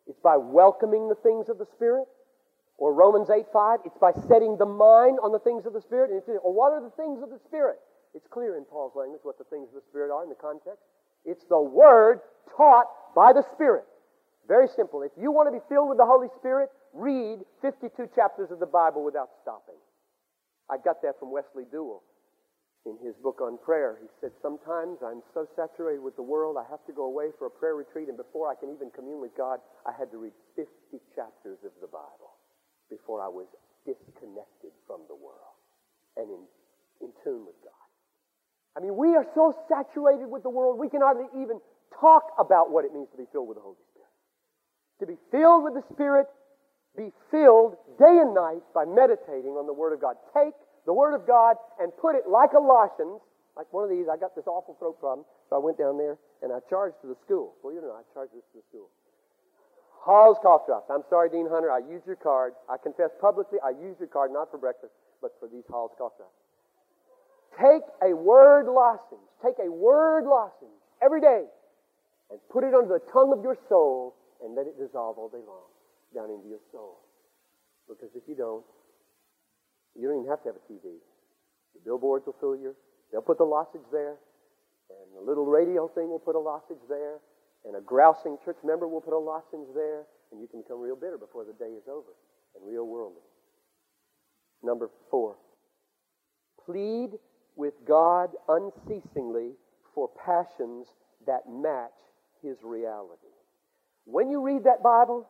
It's 0.07 0.19
by 0.19 0.37
welcoming 0.37 1.07
the 1.07 1.15
things 1.21 1.49
of 1.49 1.57
the 1.57 1.67
Spirit. 1.75 2.05
Or 2.77 2.93
Romans 2.93 3.27
8.5, 3.27 3.85
it's 3.85 3.97
by 3.99 4.11
setting 4.27 4.55
the 4.57 4.65
mind 4.65 5.19
on 5.21 5.33
the 5.33 5.39
things 5.39 5.65
of 5.65 5.73
the 5.73 5.81
Spirit. 5.81 6.11
And 6.11 6.23
well, 6.25 6.55
what 6.55 6.71
are 6.71 6.81
the 6.81 6.95
things 6.95 7.21
of 7.21 7.29
the 7.29 7.39
Spirit? 7.45 7.77
It's 8.15 8.25
clear 8.31 8.55
in 8.57 8.63
Paul's 8.63 8.95
language 8.95 9.19
what 9.23 9.37
the 9.37 9.43
things 9.51 9.67
of 9.69 9.75
the 9.75 9.85
Spirit 9.89 10.09
are 10.13 10.23
in 10.23 10.29
the 10.29 10.39
context. 10.39 10.79
It's 11.25 11.43
the 11.49 11.59
Word 11.59 12.21
taught 12.55 12.87
by 13.13 13.33
the 13.33 13.43
Spirit. 13.53 13.83
Very 14.47 14.67
simple. 14.67 15.03
If 15.03 15.11
you 15.19 15.31
want 15.31 15.51
to 15.51 15.53
be 15.53 15.63
filled 15.67 15.89
with 15.89 15.99
the 15.99 16.07
Holy 16.07 16.27
Spirit, 16.39 16.69
read 16.93 17.39
52 17.61 18.09
chapters 18.15 18.51
of 18.51 18.59
the 18.59 18.65
Bible 18.69 19.03
without 19.03 19.29
stopping. 19.41 19.79
I 20.69 20.77
got 20.77 21.01
that 21.03 21.19
from 21.19 21.31
Wesley 21.31 21.65
Duewel 21.65 22.01
in 22.85 22.97
his 23.03 23.15
book 23.21 23.41
on 23.41 23.57
prayer. 23.57 23.97
He 24.01 24.07
said, 24.21 24.31
Sometimes 24.41 24.99
I'm 25.05 25.21
so 25.33 25.47
saturated 25.55 26.01
with 26.01 26.15
the 26.15 26.23
world, 26.23 26.57
I 26.57 26.69
have 26.69 26.85
to 26.87 26.93
go 26.93 27.05
away 27.05 27.29
for 27.37 27.47
a 27.47 27.51
prayer 27.51 27.75
retreat, 27.75 28.07
and 28.07 28.17
before 28.17 28.49
I 28.49 28.55
can 28.55 28.73
even 28.73 28.91
commune 28.91 29.21
with 29.21 29.35
God, 29.37 29.59
I 29.85 29.91
had 29.97 30.11
to 30.11 30.17
read 30.17 30.33
50 30.55 30.69
chapters 31.15 31.59
of 31.65 31.71
the 31.81 31.87
Bible 31.87 32.37
before 32.89 33.21
I 33.21 33.27
was 33.27 33.47
disconnected 33.85 34.71
from 34.87 35.01
the 35.09 35.15
world. 35.15 35.55
and 36.17 36.27
in, 36.29 36.41
in 37.07 37.09
tune 37.23 37.45
with 37.45 37.55
God. 37.63 37.87
I 38.77 38.81
mean, 38.81 38.95
we 38.97 39.15
are 39.15 39.25
so 39.35 39.55
saturated 39.67 40.27
with 40.27 40.43
the 40.43 40.49
world, 40.49 40.79
we 40.79 40.89
can 40.89 41.01
hardly 41.01 41.27
even 41.41 41.59
talk 41.99 42.23
about 42.39 42.71
what 42.71 42.85
it 42.85 42.93
means 42.93 43.07
to 43.11 43.17
be 43.17 43.25
filled 43.31 43.47
with 43.47 43.57
the 43.57 43.63
Holy 43.63 43.79
Spirit. 43.91 44.11
To 44.99 45.05
be 45.07 45.17
filled 45.31 45.63
with 45.63 45.73
the 45.73 45.85
Spirit, 45.93 46.27
be 46.99 47.15
filled 47.31 47.79
day 47.95 48.19
and 48.19 48.35
night 48.35 48.59
by 48.75 48.83
meditating 48.83 49.55
on 49.55 49.63
the 49.63 49.71
Word 49.71 49.95
of 49.95 50.03
God. 50.03 50.19
Take 50.35 50.51
the 50.83 50.91
Word 50.91 51.15
of 51.15 51.23
God 51.23 51.55
and 51.79 51.95
put 51.95 52.19
it 52.19 52.27
like 52.27 52.51
a 52.51 52.59
Colossians, 52.59 53.23
like 53.55 53.71
one 53.71 53.87
of 53.87 53.89
these. 53.89 54.11
I 54.11 54.19
got 54.19 54.35
this 54.35 54.43
awful 54.51 54.75
throat 54.75 54.99
problem, 54.99 55.23
so 55.47 55.55
I 55.55 55.63
went 55.63 55.79
down 55.79 55.95
there 55.95 56.19
and 56.43 56.51
I 56.51 56.59
charged 56.67 56.99
to 57.01 57.07
the 57.07 57.15
school. 57.23 57.55
Well, 57.63 57.71
you 57.71 57.79
know, 57.79 57.95
I 57.95 58.03
charged 58.11 58.35
this 58.35 58.43
to 58.51 58.59
the 58.59 58.67
school. 58.67 58.91
Halls 60.03 60.35
cough 60.43 60.67
drops. 60.67 60.91
I'm 60.91 61.07
sorry, 61.07 61.31
Dean 61.31 61.47
Hunter, 61.47 61.71
I 61.71 61.79
used 61.79 62.03
your 62.03 62.19
card. 62.19 62.53
I 62.67 62.75
confess 62.75 63.11
publicly, 63.19 63.59
I 63.63 63.71
used 63.71 63.99
your 63.99 64.11
card 64.11 64.31
not 64.35 64.51
for 64.51 64.59
breakfast, 64.59 64.91
but 65.23 65.31
for 65.39 65.47
these 65.47 65.63
Halls 65.71 65.95
cough 65.95 66.19
drops. 66.19 66.35
Take 67.55 67.83
a 68.03 68.15
word 68.15 68.67
lozenge, 68.67 69.27
take 69.43 69.55
a 69.59 69.71
word 69.71 70.23
lozenge 70.23 70.83
every 71.03 71.19
day 71.19 71.43
and 72.31 72.39
put 72.51 72.63
it 72.63 72.73
under 72.75 72.99
the 72.99 73.03
tongue 73.11 73.35
of 73.35 73.43
your 73.43 73.57
soul 73.67 74.15
and 74.43 74.55
let 74.55 74.67
it 74.67 74.79
dissolve 74.79 75.17
all 75.17 75.27
day 75.27 75.43
long 75.43 75.67
down 76.13 76.29
into 76.29 76.47
your 76.47 76.63
soul. 76.71 76.99
Because 77.87 78.09
if 78.15 78.23
you 78.27 78.35
don't, 78.35 78.63
you 79.95 80.07
don't 80.07 80.21
even 80.21 80.29
have 80.29 80.41
to 80.43 80.49
have 80.49 80.57
a 80.57 80.65
TV. 80.71 81.01
The 81.73 81.81
billboards 81.83 82.25
will 82.25 82.35
fill 82.39 82.55
your, 82.55 82.73
they'll 83.11 83.21
put 83.21 83.37
the 83.37 83.45
lozenge 83.45 83.85
there, 83.91 84.17
and 84.89 85.07
the 85.15 85.21
little 85.21 85.45
radio 85.45 85.87
thing 85.87 86.09
will 86.09 86.19
put 86.21 86.35
a 86.35 86.39
lozenge 86.39 86.81
there, 86.87 87.17
and 87.65 87.75
a 87.75 87.81
grousing 87.81 88.37
church 88.45 88.57
member 88.63 88.87
will 88.87 89.01
put 89.01 89.13
a 89.13 89.19
lozenge 89.19 89.67
there, 89.75 90.05
and 90.31 90.39
you 90.39 90.47
can 90.47 90.61
become 90.61 90.79
real 90.79 90.95
bitter 90.95 91.17
before 91.17 91.45
the 91.45 91.53
day 91.53 91.71
is 91.73 91.87
over 91.87 92.13
and 92.55 92.65
real 92.65 92.87
worldly. 92.87 93.21
Number 94.63 94.89
four, 95.09 95.35
plead 96.65 97.11
with 97.55 97.73
God 97.87 98.29
unceasingly 98.47 99.51
for 99.93 100.09
passions 100.25 100.87
that 101.27 101.49
match 101.49 101.91
His 102.41 102.57
reality. 102.63 103.33
When 104.05 104.29
you 104.29 104.41
read 104.41 104.63
that 104.63 104.81
Bible, 104.83 105.27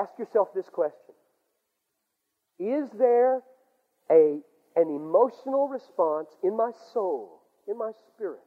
ask 0.00 0.18
yourself 0.18 0.48
this 0.54 0.68
question 0.68 1.14
Is 2.58 2.88
there 2.98 3.40
a, 4.10 4.38
an 4.76 4.88
emotional 4.88 5.68
response 5.68 6.28
in 6.42 6.56
my 6.56 6.70
soul, 6.92 7.42
in 7.68 7.78
my 7.78 7.92
spirit, 8.08 8.40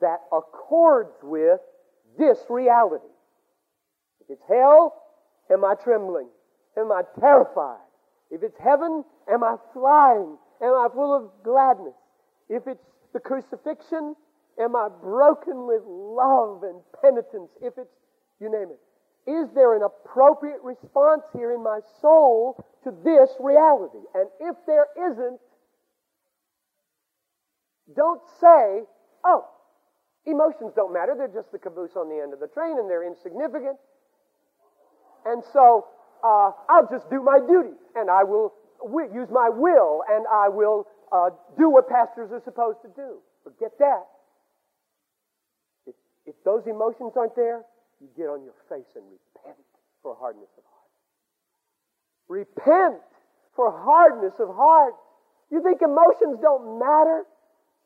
that 0.00 0.20
accords 0.32 1.14
with 1.22 1.60
this 2.18 2.38
reality? 2.48 3.04
If 4.20 4.30
it's 4.30 4.42
hell, 4.48 4.94
am 5.50 5.64
I 5.64 5.74
trembling? 5.82 6.28
Am 6.76 6.92
I 6.92 7.02
terrified? 7.18 7.80
If 8.30 8.42
it's 8.42 8.58
heaven, 8.62 9.04
am 9.32 9.42
I 9.42 9.56
flying? 9.72 10.36
Am 10.62 10.74
I 10.74 10.88
full 10.92 11.14
of 11.16 11.30
gladness? 11.42 11.94
If 12.48 12.66
it's 12.66 12.84
the 13.12 13.20
crucifixion, 13.20 14.14
am 14.60 14.76
I 14.76 14.88
broken 14.88 15.66
with 15.66 15.82
love 15.86 16.62
and 16.62 16.80
penitence? 17.00 17.50
If 17.62 17.78
it's, 17.78 17.90
you 18.40 18.50
name 18.50 18.68
it. 18.70 18.80
Is 19.28 19.52
there 19.54 19.76
an 19.76 19.82
appropriate 19.82 20.64
response 20.64 21.24
here 21.36 21.52
in 21.52 21.62
my 21.62 21.80
soul 22.00 22.64
to 22.84 22.90
this 23.04 23.28
reality? 23.38 24.00
And 24.14 24.26
if 24.40 24.56
there 24.66 24.86
isn't, 24.96 25.38
don't 27.94 28.22
say, 28.40 28.88
oh, 29.24 29.44
emotions 30.24 30.72
don't 30.74 30.94
matter. 30.94 31.12
They're 31.12 31.28
just 31.28 31.52
the 31.52 31.58
caboose 31.58 31.92
on 31.94 32.08
the 32.08 32.22
end 32.22 32.32
of 32.32 32.40
the 32.40 32.48
train 32.48 32.78
and 32.78 32.88
they're 32.88 33.06
insignificant. 33.06 33.76
And 35.26 35.44
so 35.52 35.84
uh, 36.24 36.52
I'll 36.70 36.88
just 36.90 37.10
do 37.10 37.22
my 37.22 37.38
duty 37.38 37.76
and 37.96 38.08
I 38.08 38.24
will 38.24 38.54
use 39.12 39.28
my 39.30 39.50
will 39.52 40.04
and 40.08 40.24
I 40.32 40.48
will 40.48 40.86
uh, 41.12 41.28
do 41.58 41.68
what 41.68 41.86
pastors 41.86 42.32
are 42.32 42.40
supposed 42.44 42.80
to 42.80 42.88
do. 42.96 43.18
Forget 43.44 43.72
that. 43.78 44.04
If, 45.86 45.94
if 46.24 46.34
those 46.46 46.66
emotions 46.66 47.12
aren't 47.14 47.36
there, 47.36 47.64
you 48.00 48.08
get 48.16 48.28
on 48.28 48.44
your 48.44 48.54
face 48.68 48.88
and 48.94 49.04
repent 49.10 49.58
for 50.02 50.16
hardness 50.18 50.50
of 50.56 50.64
heart. 50.64 50.92
Repent 52.28 53.02
for 53.56 53.72
hardness 53.72 54.34
of 54.38 54.54
heart. 54.54 54.94
You 55.50 55.62
think 55.62 55.82
emotions 55.82 56.38
don't 56.40 56.78
matter? 56.78 57.24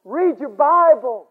Read 0.04 0.38
your 0.40 0.50
Bible. 0.50 1.28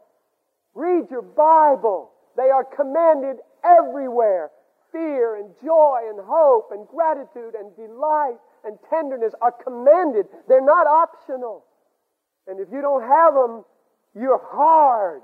Read 0.73 1.11
your 1.11 1.21
Bible. 1.21 2.11
They 2.37 2.49
are 2.49 2.63
commanded 2.63 3.37
everywhere. 3.63 4.49
Fear 4.91 5.35
and 5.37 5.53
joy 5.63 5.99
and 6.09 6.19
hope 6.23 6.71
and 6.71 6.87
gratitude 6.87 7.55
and 7.55 7.75
delight 7.75 8.37
and 8.63 8.77
tenderness 8.89 9.33
are 9.41 9.51
commanded. 9.51 10.25
They're 10.47 10.65
not 10.65 10.87
optional. 10.87 11.65
And 12.47 12.59
if 12.59 12.67
you 12.71 12.81
don't 12.81 13.03
have 13.03 13.33
them, 13.33 13.63
you're 14.15 14.41
hard. 14.43 15.21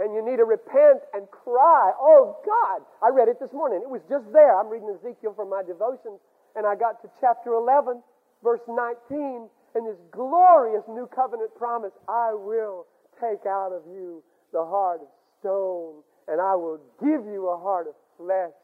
And 0.00 0.16
you 0.16 0.24
need 0.24 0.40
to 0.40 0.48
repent 0.48 1.04
and 1.12 1.28
cry. 1.28 1.92
Oh 2.00 2.40
God, 2.40 2.80
I 3.04 3.12
read 3.12 3.28
it 3.28 3.36
this 3.38 3.52
morning. 3.52 3.84
It 3.84 3.90
was 3.90 4.00
just 4.08 4.24
there. 4.32 4.56
I'm 4.56 4.72
reading 4.72 4.88
Ezekiel 4.88 5.36
from 5.36 5.52
my 5.52 5.60
devotions, 5.60 6.24
and 6.56 6.64
I 6.64 6.74
got 6.74 7.04
to 7.04 7.08
chapter 7.20 7.52
11, 7.52 8.00
verse 8.42 8.64
19, 8.64 9.44
and 9.76 9.86
this 9.86 10.00
glorious 10.10 10.82
new 10.88 11.06
covenant 11.14 11.52
promise 11.54 11.92
I 12.08 12.32
will 12.32 12.88
take 13.20 13.44
out 13.44 13.76
of 13.76 13.84
you 13.92 14.24
the 14.56 14.64
heart 14.64 15.04
of 15.04 15.08
stone, 15.38 16.00
and 16.26 16.40
I 16.40 16.56
will 16.56 16.80
give 16.98 17.28
you 17.28 17.52
a 17.52 17.60
heart 17.60 17.86
of 17.86 17.94
flesh, 18.16 18.56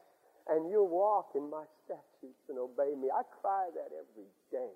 and 0.49 0.69
you'll 0.71 0.89
walk 0.89 1.37
in 1.37 1.49
my 1.53 1.63
statutes 1.85 2.49
and 2.49 2.57
obey 2.57 2.97
me. 2.97 3.13
I 3.13 3.21
cry 3.41 3.69
that 3.77 3.93
every 3.93 4.25
day. 4.51 4.73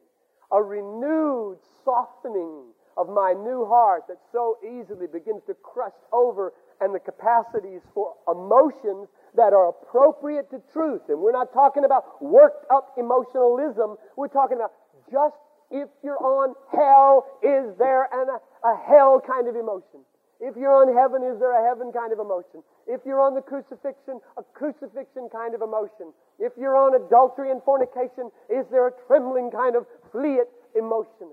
A 0.52 0.62
renewed 0.62 1.58
softening 1.84 2.70
of 2.98 3.10
my 3.10 3.34
new 3.34 3.66
heart 3.66 4.04
that 4.08 4.18
so 4.32 4.58
easily 4.64 5.08
begins 5.08 5.42
to 5.48 5.54
crust 5.54 6.00
over 6.12 6.54
and 6.82 6.94
the 6.94 7.00
capacities 7.00 7.82
for 7.94 8.14
emotions 8.28 9.08
that 9.36 9.54
are 9.54 9.70
appropriate 9.70 10.50
to 10.50 10.62
truth. 10.74 11.02
And 11.10 11.20
we're 11.20 11.32
not 11.32 11.54
talking 11.54 11.86
about 11.86 12.22
worked 12.22 12.66
up 12.72 12.94
emotionalism. 12.98 13.96
We're 14.18 14.34
talking 14.34 14.58
about 14.58 14.74
just 15.12 15.36
if 15.72 15.88
you're 16.04 16.20
on 16.20 16.54
hell, 16.72 17.40
is 17.42 17.78
there 17.80 18.10
an, 18.12 18.28
a 18.28 18.76
hell 18.76 19.22
kind 19.24 19.48
of 19.48 19.56
emotion? 19.56 20.04
If 20.42 20.58
you're 20.58 20.74
on 20.74 20.90
heaven, 20.90 21.22
is 21.22 21.40
there 21.40 21.54
a 21.54 21.64
heaven 21.64 21.94
kind 21.94 22.12
of 22.12 22.20
emotion? 22.20 22.66
If 22.88 23.02
you're 23.06 23.22
on 23.22 23.36
the 23.36 23.46
crucifixion, 23.46 24.20
a 24.36 24.44
crucifixion 24.58 25.30
kind 25.32 25.54
of 25.54 25.62
emotion. 25.62 26.12
If 26.40 26.54
you're 26.58 26.76
on 26.76 26.98
adultery 26.98 27.52
and 27.52 27.62
fornication, 27.64 28.34
is 28.50 28.66
there 28.74 28.88
a 28.88 28.94
trembling 29.08 29.52
kind 29.54 29.78
of 29.78 29.86
flee 30.12 30.42
it 30.42 30.50
emotion? 30.76 31.30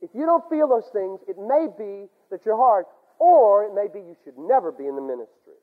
If 0.00 0.10
you 0.14 0.26
don't 0.26 0.44
feel 0.50 0.68
those 0.68 0.88
things, 0.92 1.20
it 1.28 1.36
may 1.40 1.66
be 1.72 2.06
that 2.30 2.44
you're 2.44 2.56
hard, 2.56 2.84
or 3.18 3.64
it 3.64 3.72
may 3.72 3.88
be 3.88 4.04
you 4.04 4.16
should 4.24 4.36
never 4.36 4.70
be 4.70 4.86
in 4.86 4.94
the 4.94 5.02
ministry. 5.02 5.56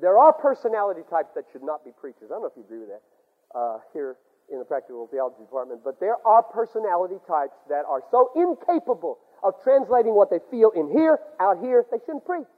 There 0.00 0.16
are 0.16 0.32
personality 0.32 1.02
types 1.10 1.28
that 1.36 1.44
should 1.52 1.62
not 1.62 1.84
be 1.84 1.90
preachers. 1.92 2.32
I 2.32 2.40
don't 2.40 2.42
know 2.42 2.48
if 2.48 2.56
you 2.56 2.64
agree 2.64 2.80
with 2.80 2.88
that 2.88 3.04
uh, 3.52 3.78
here 3.92 4.16
in 4.50 4.58
the 4.58 4.64
practical 4.64 5.06
theology 5.06 5.44
department, 5.44 5.82
but 5.84 6.00
there 6.00 6.16
are 6.26 6.42
personality 6.42 7.20
types 7.28 7.54
that 7.68 7.84
are 7.86 8.02
so 8.10 8.32
incapable 8.34 9.18
of 9.44 9.54
translating 9.62 10.16
what 10.16 10.30
they 10.30 10.40
feel 10.50 10.72
in 10.74 10.88
here, 10.90 11.20
out 11.38 11.60
here, 11.60 11.84
they 11.92 11.98
shouldn't 12.04 12.24
preach. 12.24 12.48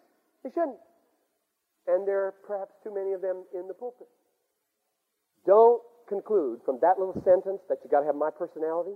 They 0.42 0.50
shouldn't. 0.50 0.80
And 1.86 2.06
there 2.06 2.30
are 2.30 2.34
perhaps 2.46 2.72
too 2.82 2.94
many 2.94 3.12
of 3.12 3.20
them 3.20 3.44
in 3.54 3.66
the 3.66 3.74
pulpit. 3.74 4.06
Don't 5.46 5.82
conclude 6.08 6.60
from 6.64 6.78
that 6.82 6.98
little 6.98 7.18
sentence 7.24 7.60
that 7.68 7.78
you 7.82 7.90
got 7.90 8.00
to 8.00 8.06
have 8.06 8.14
my 8.14 8.30
personality. 8.30 8.94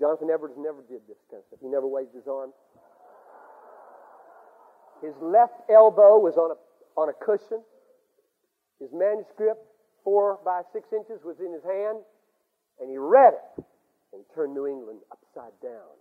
Jonathan 0.00 0.32
Edwards 0.32 0.56
never 0.56 0.80
did 0.88 1.04
this 1.04 1.20
kind 1.28 1.44
of 1.44 1.46
stuff. 1.52 1.60
He 1.60 1.68
never 1.68 1.86
waved 1.86 2.16
his 2.16 2.24
arm. 2.26 2.56
His 5.04 5.12
left 5.20 5.60
elbow 5.68 6.16
was 6.16 6.40
on 6.40 6.56
a, 6.56 6.58
on 6.96 7.12
a 7.12 7.16
cushion. 7.20 7.60
His 8.80 8.88
manuscript, 8.96 9.60
four 10.02 10.40
by 10.42 10.62
six 10.72 10.88
inches, 10.92 11.20
was 11.22 11.36
in 11.38 11.52
his 11.52 11.62
hand. 11.62 12.00
And 12.80 12.88
he 12.88 12.96
read 12.96 13.36
it 13.36 13.64
and 14.16 14.24
turned 14.34 14.54
New 14.54 14.66
England 14.66 15.00
upside 15.12 15.52
down. 15.60 15.92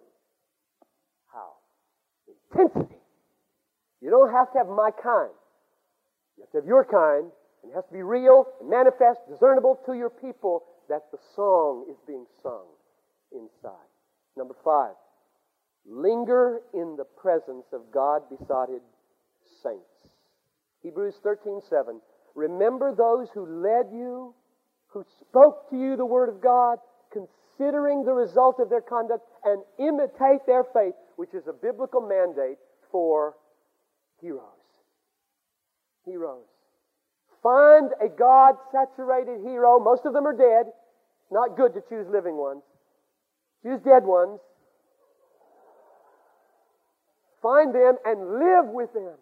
How? 1.28 1.60
Intensity. 2.32 3.04
You 4.02 4.10
don't 4.10 4.32
have 4.32 4.52
to 4.54 4.60
have 4.60 4.68
my 4.68 4.92
kind. 4.96 5.36
You 6.40 6.48
have 6.48 6.52
to 6.52 6.58
have 6.64 6.68
your 6.68 6.88
kind. 6.88 7.28
And 7.64 7.72
it 7.72 7.76
has 7.76 7.84
to 7.92 7.94
be 7.94 8.02
real 8.02 8.48
and 8.62 8.70
manifest, 8.70 9.20
discernible 9.28 9.78
to 9.86 9.94
your 9.94 10.10
people 10.10 10.64
that 10.88 11.12
the 11.12 11.20
song 11.36 11.84
is 11.92 11.98
being 12.08 12.24
sung 12.42 12.79
inside. 13.32 13.90
Number 14.38 14.56
five, 14.64 14.96
linger 15.86 16.62
in 16.74 16.96
the 16.98 17.06
presence 17.06 17.66
of 17.74 17.82
God 17.92 18.22
besotted 18.30 18.82
saints. 19.64 19.84
Hebrews 20.82 21.16
13 21.24 21.62
7. 21.70 22.02
Remember 22.36 22.96
those 22.96 23.28
who 23.34 23.46
led 23.46 23.92
you, 23.92 24.34
who 24.88 25.04
spoke 25.20 25.70
to 25.70 25.76
you 25.76 25.98
the 25.98 26.06
word 26.06 26.30
of 26.30 26.42
God, 26.42 26.78
considering 27.12 28.04
the 28.04 28.14
result 28.14 28.60
of 28.60 28.70
their 28.70 28.82
conduct, 28.82 29.24
and 29.44 29.62
imitate 29.78 30.46
their 30.48 30.64
faith, 30.74 30.94
which 31.18 31.34
is 31.34 31.44
a 31.48 31.54
biblical 31.54 32.02
mandate 32.02 32.58
for 32.92 33.36
heroes. 34.22 34.44
Heroes. 36.06 36.48
Find 37.44 37.92
a 38.04 38.10
God 38.10 38.56
saturated 38.72 39.42
hero. 39.44 39.80
Most 39.80 40.06
of 40.06 40.14
them 40.14 40.26
are 40.28 40.36
dead. 40.36 40.72
Not 41.32 41.56
good 41.56 41.74
to 41.74 41.82
choose 41.88 42.08
living 42.12 42.36
ones. 42.36 42.64
Choose 43.64 43.82
dead 43.82 44.04
ones. 44.04 44.40
Find 47.42 47.74
them 47.74 47.98
and 48.06 48.40
live 48.40 48.68
with 48.68 48.94
them. 48.94 49.16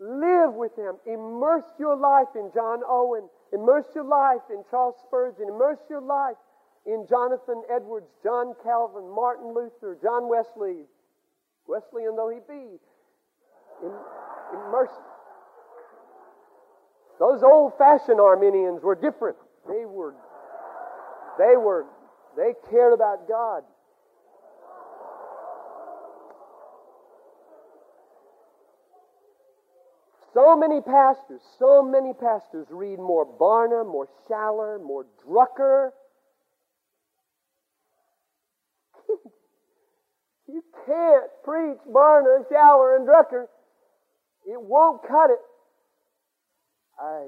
Live 0.00 0.54
with 0.54 0.74
them. 0.76 0.96
Immerse 1.06 1.64
your 1.78 1.96
life 1.96 2.28
in 2.34 2.50
John 2.54 2.80
Owen. 2.88 3.28
Immerse 3.52 3.86
your 3.94 4.04
life 4.04 4.40
in 4.50 4.64
Charles 4.70 4.94
Spurgeon. 5.06 5.48
Immerse 5.48 5.78
your 5.88 6.00
life 6.00 6.36
in 6.86 7.06
Jonathan 7.08 7.62
Edwards, 7.74 8.06
John 8.22 8.54
Calvin, 8.62 9.08
Martin 9.14 9.52
Luther, 9.54 9.98
John 10.02 10.28
Wesley, 10.28 10.86
Wesleyan 11.66 12.16
though 12.16 12.30
he 12.30 12.40
be. 12.48 12.78
Immerse. 14.54 14.90
Those 17.18 17.42
old-fashioned 17.42 18.18
Arminians 18.18 18.82
were 18.82 18.94
different. 18.94 19.36
They 19.68 19.84
were, 19.84 20.14
they 21.38 21.56
were, 21.56 21.84
they 22.36 22.54
cared 22.70 22.94
about 22.94 23.28
God. 23.28 23.62
So 30.32 30.56
many 30.56 30.80
pastors, 30.80 31.40
so 31.58 31.82
many 31.82 32.12
pastors 32.14 32.66
read 32.70 32.98
more 32.98 33.26
Barna, 33.26 33.84
more 33.84 34.08
Schaller, 34.28 34.80
more 34.80 35.04
Drucker. 35.26 35.90
you 40.48 40.62
can't 40.86 41.30
preach 41.42 41.78
Barna, 41.88 42.44
Schaller, 42.50 42.96
and 42.96 43.08
Drucker. 43.08 43.46
It 44.46 44.60
won't 44.60 45.02
cut 45.02 45.30
it. 45.30 45.40
I 47.00 47.26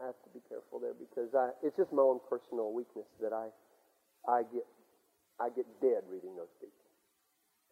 have 0.00 0.14
to 0.24 0.30
be 0.32 0.40
careful 0.48 0.80
there 0.80 0.94
because 0.94 1.34
I, 1.34 1.50
it's 1.62 1.76
just 1.76 1.92
my 1.92 2.02
own 2.02 2.20
personal 2.30 2.72
weakness 2.72 3.06
that 3.20 3.32
I, 3.32 3.48
I 4.26 4.42
get, 4.44 4.64
I 5.40 5.50
get 5.50 5.66
dead 5.82 6.06
reading 6.08 6.36
those 6.36 6.54
people, 6.60 6.88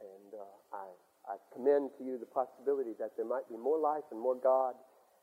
and 0.03 0.35
uh, 0.35 0.77
I 0.77 0.87
I 1.27 1.37
commend 1.53 1.91
to 1.99 2.05
you 2.05 2.19
the 2.19 2.31
possibility 2.31 2.95
that 2.99 3.17
there 3.17 3.27
might 3.27 3.49
be 3.49 3.57
more 3.57 3.79
life 3.79 4.07
and 4.11 4.21
more 4.21 4.37
God 4.37 4.75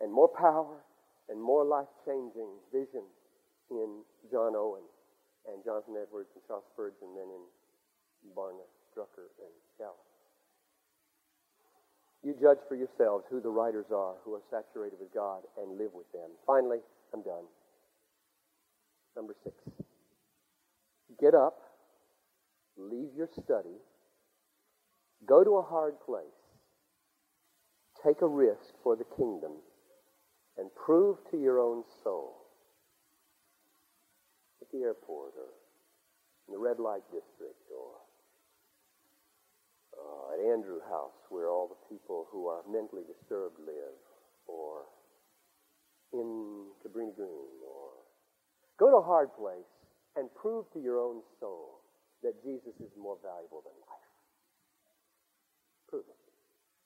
and 0.01 0.11
more 0.11 0.27
power 0.27 0.83
and 1.29 1.41
more 1.41 1.63
life 1.63 1.87
changing 2.05 2.59
vision 2.71 3.07
in 3.71 4.03
John 4.29 4.55
Owen 4.55 4.83
and 5.47 5.63
Jonathan 5.63 5.95
Edwards 5.95 6.29
and 6.35 6.43
Charles 6.47 6.63
Spurgeon 6.73 7.15
than 7.15 7.29
in 7.31 7.43
Barna, 8.35 8.67
Drucker, 8.95 9.31
and 9.39 9.53
Schaller. 9.79 10.07
You 12.23 12.35
judge 12.39 12.59
for 12.67 12.75
yourselves 12.75 13.25
who 13.29 13.41
the 13.41 13.49
writers 13.49 13.87
are 13.93 14.15
who 14.23 14.33
are 14.35 14.43
saturated 14.49 14.99
with 14.99 15.13
God 15.13 15.43
and 15.59 15.77
live 15.77 15.91
with 15.93 16.09
them. 16.13 16.31
Finally, 16.47 16.79
I'm 17.13 17.21
done. 17.21 17.43
Number 19.15 19.35
six. 19.43 19.55
Get 21.19 21.35
up, 21.35 21.59
leave 22.77 23.09
your 23.15 23.29
study, 23.43 23.75
Go 25.27 25.43
to 25.43 25.57
a 25.57 25.61
hard 25.61 25.95
place. 26.05 26.25
Take 28.05 28.21
a 28.21 28.27
risk 28.27 28.75
for 28.83 28.95
the 28.95 29.05
kingdom 29.15 29.53
and 30.57 30.69
prove 30.75 31.17
to 31.31 31.37
your 31.37 31.59
own 31.59 31.83
soul 32.03 32.43
at 34.61 34.67
the 34.71 34.83
airport 34.83 35.33
or 35.37 35.49
in 36.47 36.53
the 36.53 36.59
red 36.59 36.79
light 36.79 37.03
district 37.11 37.63
or 37.71 38.03
uh, 39.95 40.33
at 40.33 40.39
Andrew 40.51 40.79
House 40.89 41.15
where 41.29 41.47
all 41.47 41.69
the 41.71 41.95
people 41.95 42.27
who 42.31 42.47
are 42.47 42.61
mentally 42.69 43.03
disturbed 43.07 43.57
live 43.59 43.97
or 44.47 44.83
in 46.11 46.67
Cabrini 46.83 47.15
Green 47.15 47.47
or 47.63 47.89
go 48.77 48.91
to 48.91 48.97
a 48.97 49.01
hard 49.01 49.29
place 49.39 49.71
and 50.15 50.27
prove 50.35 50.65
to 50.73 50.79
your 50.79 50.99
own 50.99 51.21
soul 51.39 51.79
that 52.21 52.35
Jesus 52.43 52.75
is 52.79 52.91
more 52.99 53.17
valuable 53.23 53.63
than 53.63 53.73
life. 53.87 54.02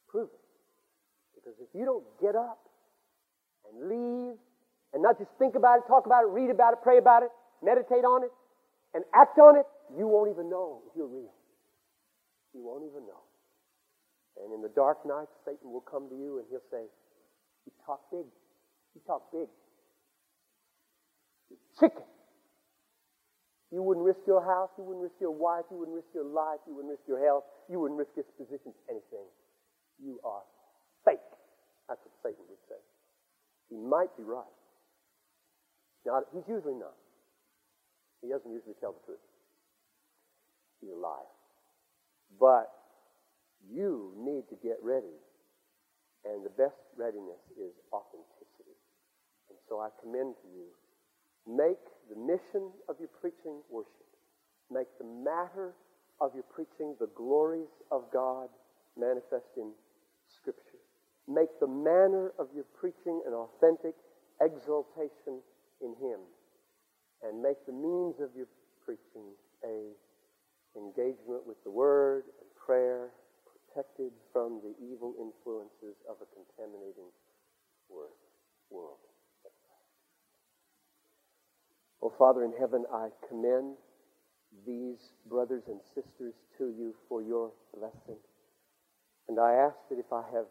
Prove 0.10 0.30
it. 0.32 0.44
Because 1.36 1.56
if 1.60 1.70
you 1.74 1.86
don't 1.86 2.04
get 2.22 2.36
up 2.36 2.60
and 3.70 3.90
leave 3.90 4.36
and 4.94 5.04
not 5.04 5.18
just 5.18 5.32
think 5.40 5.56
about 5.56 5.80
it, 5.80 5.84
talk 5.88 6.06
about 6.06 6.24
it, 6.24 6.30
read 6.30 6.50
about 6.50 6.74
it, 6.74 6.80
pray 6.82 6.98
about 6.98 7.24
it, 7.24 7.30
meditate 7.64 8.04
on 8.04 8.24
it, 8.24 8.32
and 8.94 9.04
act 9.14 9.38
on 9.40 9.58
it, 9.58 9.66
you 9.96 10.08
won't 10.08 10.32
even 10.32 10.50
know 10.50 10.82
if 10.88 10.96
you're 10.96 11.08
real. 11.08 11.34
You 12.54 12.64
won't 12.64 12.84
even 12.84 13.06
know. 13.06 13.24
And 14.44 14.54
in 14.54 14.62
the 14.62 14.70
dark 14.70 15.06
night, 15.06 15.28
Satan 15.46 15.72
will 15.72 15.86
come 15.86 16.10
to 16.10 16.16
you 16.16 16.40
and 16.40 16.46
he'll 16.50 16.66
say, 16.72 16.86
You 17.66 17.72
talk 17.86 18.02
big. 18.12 18.26
You 18.96 19.02
talk 19.06 19.32
big. 19.32 19.48
You 21.50 21.58
chicken. 21.80 22.04
You 23.72 23.84
wouldn't 23.84 24.06
risk 24.06 24.20
your 24.26 24.44
house. 24.44 24.70
You 24.78 24.84
wouldn't 24.84 25.04
risk 25.04 25.16
your 25.20 25.32
wife. 25.32 25.66
You 25.72 25.78
wouldn't 25.78 25.96
risk 25.96 26.08
your 26.14 26.26
life. 26.26 26.60
You 26.68 26.76
wouldn't 26.76 26.92
risk 26.92 27.04
your 27.08 27.24
health. 27.24 27.44
You 27.70 27.80
wouldn't 27.80 28.00
risk 28.00 28.12
this 28.16 28.30
position. 28.38 28.72
Anything. 28.90 29.28
You 30.04 30.20
are 30.24 30.44
fake. 31.06 31.24
That's 31.90 32.02
what 32.04 32.16
Satan 32.24 32.44
would 32.50 32.64
say. 32.70 32.82
He 33.70 33.78
might 33.78 34.16
be 34.18 34.24
right. 34.24 34.46
He's 36.34 36.48
usually 36.48 36.76
not. 36.76 36.96
He 38.22 38.30
doesn't 38.30 38.52
usually 38.52 38.76
tell 38.80 38.94
the 38.94 39.04
truth. 39.06 39.24
He's 40.80 40.92
a 40.92 40.96
liar. 40.96 41.28
But 42.40 42.72
you 43.68 44.14
need 44.16 44.48
to 44.50 44.56
get 44.64 44.78
ready. 44.82 45.20
And 46.24 46.46
the 46.46 46.54
best 46.56 46.80
readiness 46.96 47.40
is 47.60 47.76
authenticity. 47.92 48.76
And 49.50 49.58
so 49.68 49.80
I 49.80 49.90
commend 50.02 50.36
to 50.44 50.48
you 50.48 50.72
Make 51.48 51.80
the 52.10 52.20
mission 52.20 52.76
of 52.90 53.00
your 53.00 53.08
preaching 53.22 53.64
worship. 53.72 54.12
Make 54.70 54.88
the 55.00 55.08
matter 55.08 55.72
of 56.20 56.36
your 56.36 56.44
preaching 56.44 56.96
the 57.00 57.08
glories 57.16 57.72
of 57.90 58.04
God 58.12 58.50
manifest 59.00 59.48
in 59.56 59.72
Scripture. 60.36 60.82
Make 61.28 61.60
the 61.60 61.68
manner 61.68 62.32
of 62.40 62.48
your 62.56 62.66
preaching 62.80 63.22
an 63.28 63.34
authentic 63.34 63.96
exaltation 64.42 65.44
in 65.82 65.96
Him. 66.00 66.20
And 67.24 67.42
make 67.42 67.66
the 67.66 67.74
means 67.74 68.20
of 68.22 68.30
your 68.36 68.48
preaching 68.86 69.36
a 69.64 69.92
engagement 70.78 71.46
with 71.46 71.58
the 71.64 71.72
Word 71.72 72.24
and 72.40 72.48
prayer, 72.54 73.10
protected 73.74 74.12
from 74.32 74.62
the 74.62 74.74
evil 74.86 75.14
influences 75.20 75.98
of 76.10 76.18
a 76.22 76.28
contaminating 76.36 77.10
world. 77.90 78.98
Oh, 82.02 82.14
Father 82.18 82.44
in 82.44 82.54
heaven, 82.60 82.86
I 82.94 83.10
commend 83.28 83.76
these 84.66 84.98
brothers 85.28 85.64
and 85.68 85.80
sisters 85.94 86.34
to 86.58 86.66
you 86.78 86.94
for 87.10 87.22
your 87.22 87.52
blessing. 87.76 88.20
And 89.28 89.40
I 89.40 89.54
ask 89.54 89.76
that 89.90 90.00
if 90.00 90.12
I 90.12 90.24
have, 90.34 90.48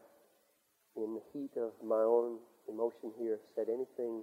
in 0.96 1.14
the 1.14 1.24
heat 1.32 1.52
of 1.56 1.72
my 1.84 2.00
own 2.00 2.38
emotion 2.68 3.12
here, 3.18 3.38
said 3.54 3.66
anything 3.68 4.22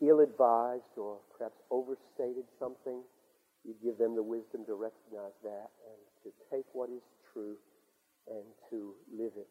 ill 0.00 0.20
advised 0.20 0.96
or 0.96 1.18
perhaps 1.36 1.56
overstated 1.70 2.44
something, 2.58 3.00
you 3.64 3.74
give 3.82 3.98
them 3.98 4.14
the 4.14 4.22
wisdom 4.22 4.64
to 4.66 4.74
recognize 4.74 5.34
that 5.42 5.68
and 5.88 5.98
to 6.22 6.30
take 6.50 6.64
what 6.72 6.88
is 6.90 7.02
true 7.32 7.56
and 8.28 8.44
to 8.70 8.94
live 9.12 9.32
it 9.36 9.48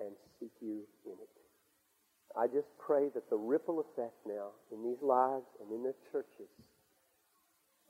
and 0.00 0.14
seek 0.38 0.52
you 0.60 0.82
in 1.04 1.12
it. 1.12 1.30
I 2.36 2.46
just 2.46 2.68
pray 2.78 3.10
that 3.14 3.28
the 3.28 3.36
ripple 3.36 3.84
effect 3.84 4.16
now 4.26 4.56
in 4.72 4.82
these 4.82 5.02
lives 5.02 5.46
and 5.60 5.70
in 5.70 5.82
their 5.82 5.98
churches 6.10 6.48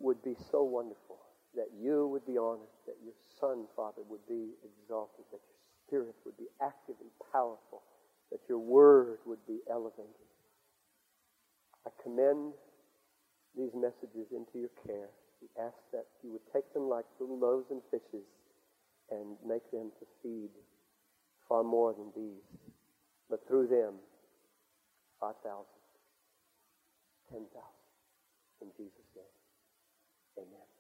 would 0.00 0.22
be 0.22 0.34
so 0.50 0.64
wonderful. 0.64 1.18
That 1.54 1.68
you 1.78 2.08
would 2.08 2.26
be 2.26 2.38
honored, 2.38 2.72
that 2.86 2.96
your 3.04 3.12
Son, 3.38 3.68
Father, 3.76 4.00
would 4.08 4.26
be 4.26 4.56
exalted, 4.64 5.24
that 5.30 5.44
your 5.44 5.61
Spirit 5.92 6.16
would 6.24 6.38
be 6.38 6.48
active 6.64 6.96
and 7.04 7.10
powerful, 7.30 7.84
that 8.30 8.40
your 8.48 8.58
Word 8.58 9.18
would 9.26 9.44
be 9.46 9.58
elevated. 9.70 10.24
I 11.84 11.90
commend 12.02 12.54
these 13.54 13.72
messages 13.74 14.32
into 14.32 14.56
your 14.56 14.72
care 14.86 15.12
and 15.42 15.50
ask 15.60 15.76
that 15.92 16.06
you 16.24 16.32
would 16.32 16.48
take 16.50 16.64
them 16.72 16.88
like 16.88 17.04
little 17.20 17.38
loaves 17.38 17.66
and 17.70 17.82
fishes 17.90 18.24
and 19.10 19.36
make 19.46 19.70
them 19.70 19.92
to 20.00 20.06
feed 20.22 20.48
far 21.46 21.62
more 21.62 21.92
than 21.92 22.08
these. 22.16 22.48
But 23.28 23.46
through 23.46 23.66
them, 23.66 24.00
5,000, 25.20 25.44
10,000. 27.28 27.52
In 28.62 28.68
Jesus' 28.78 29.12
name, 29.14 29.36
amen. 30.38 30.71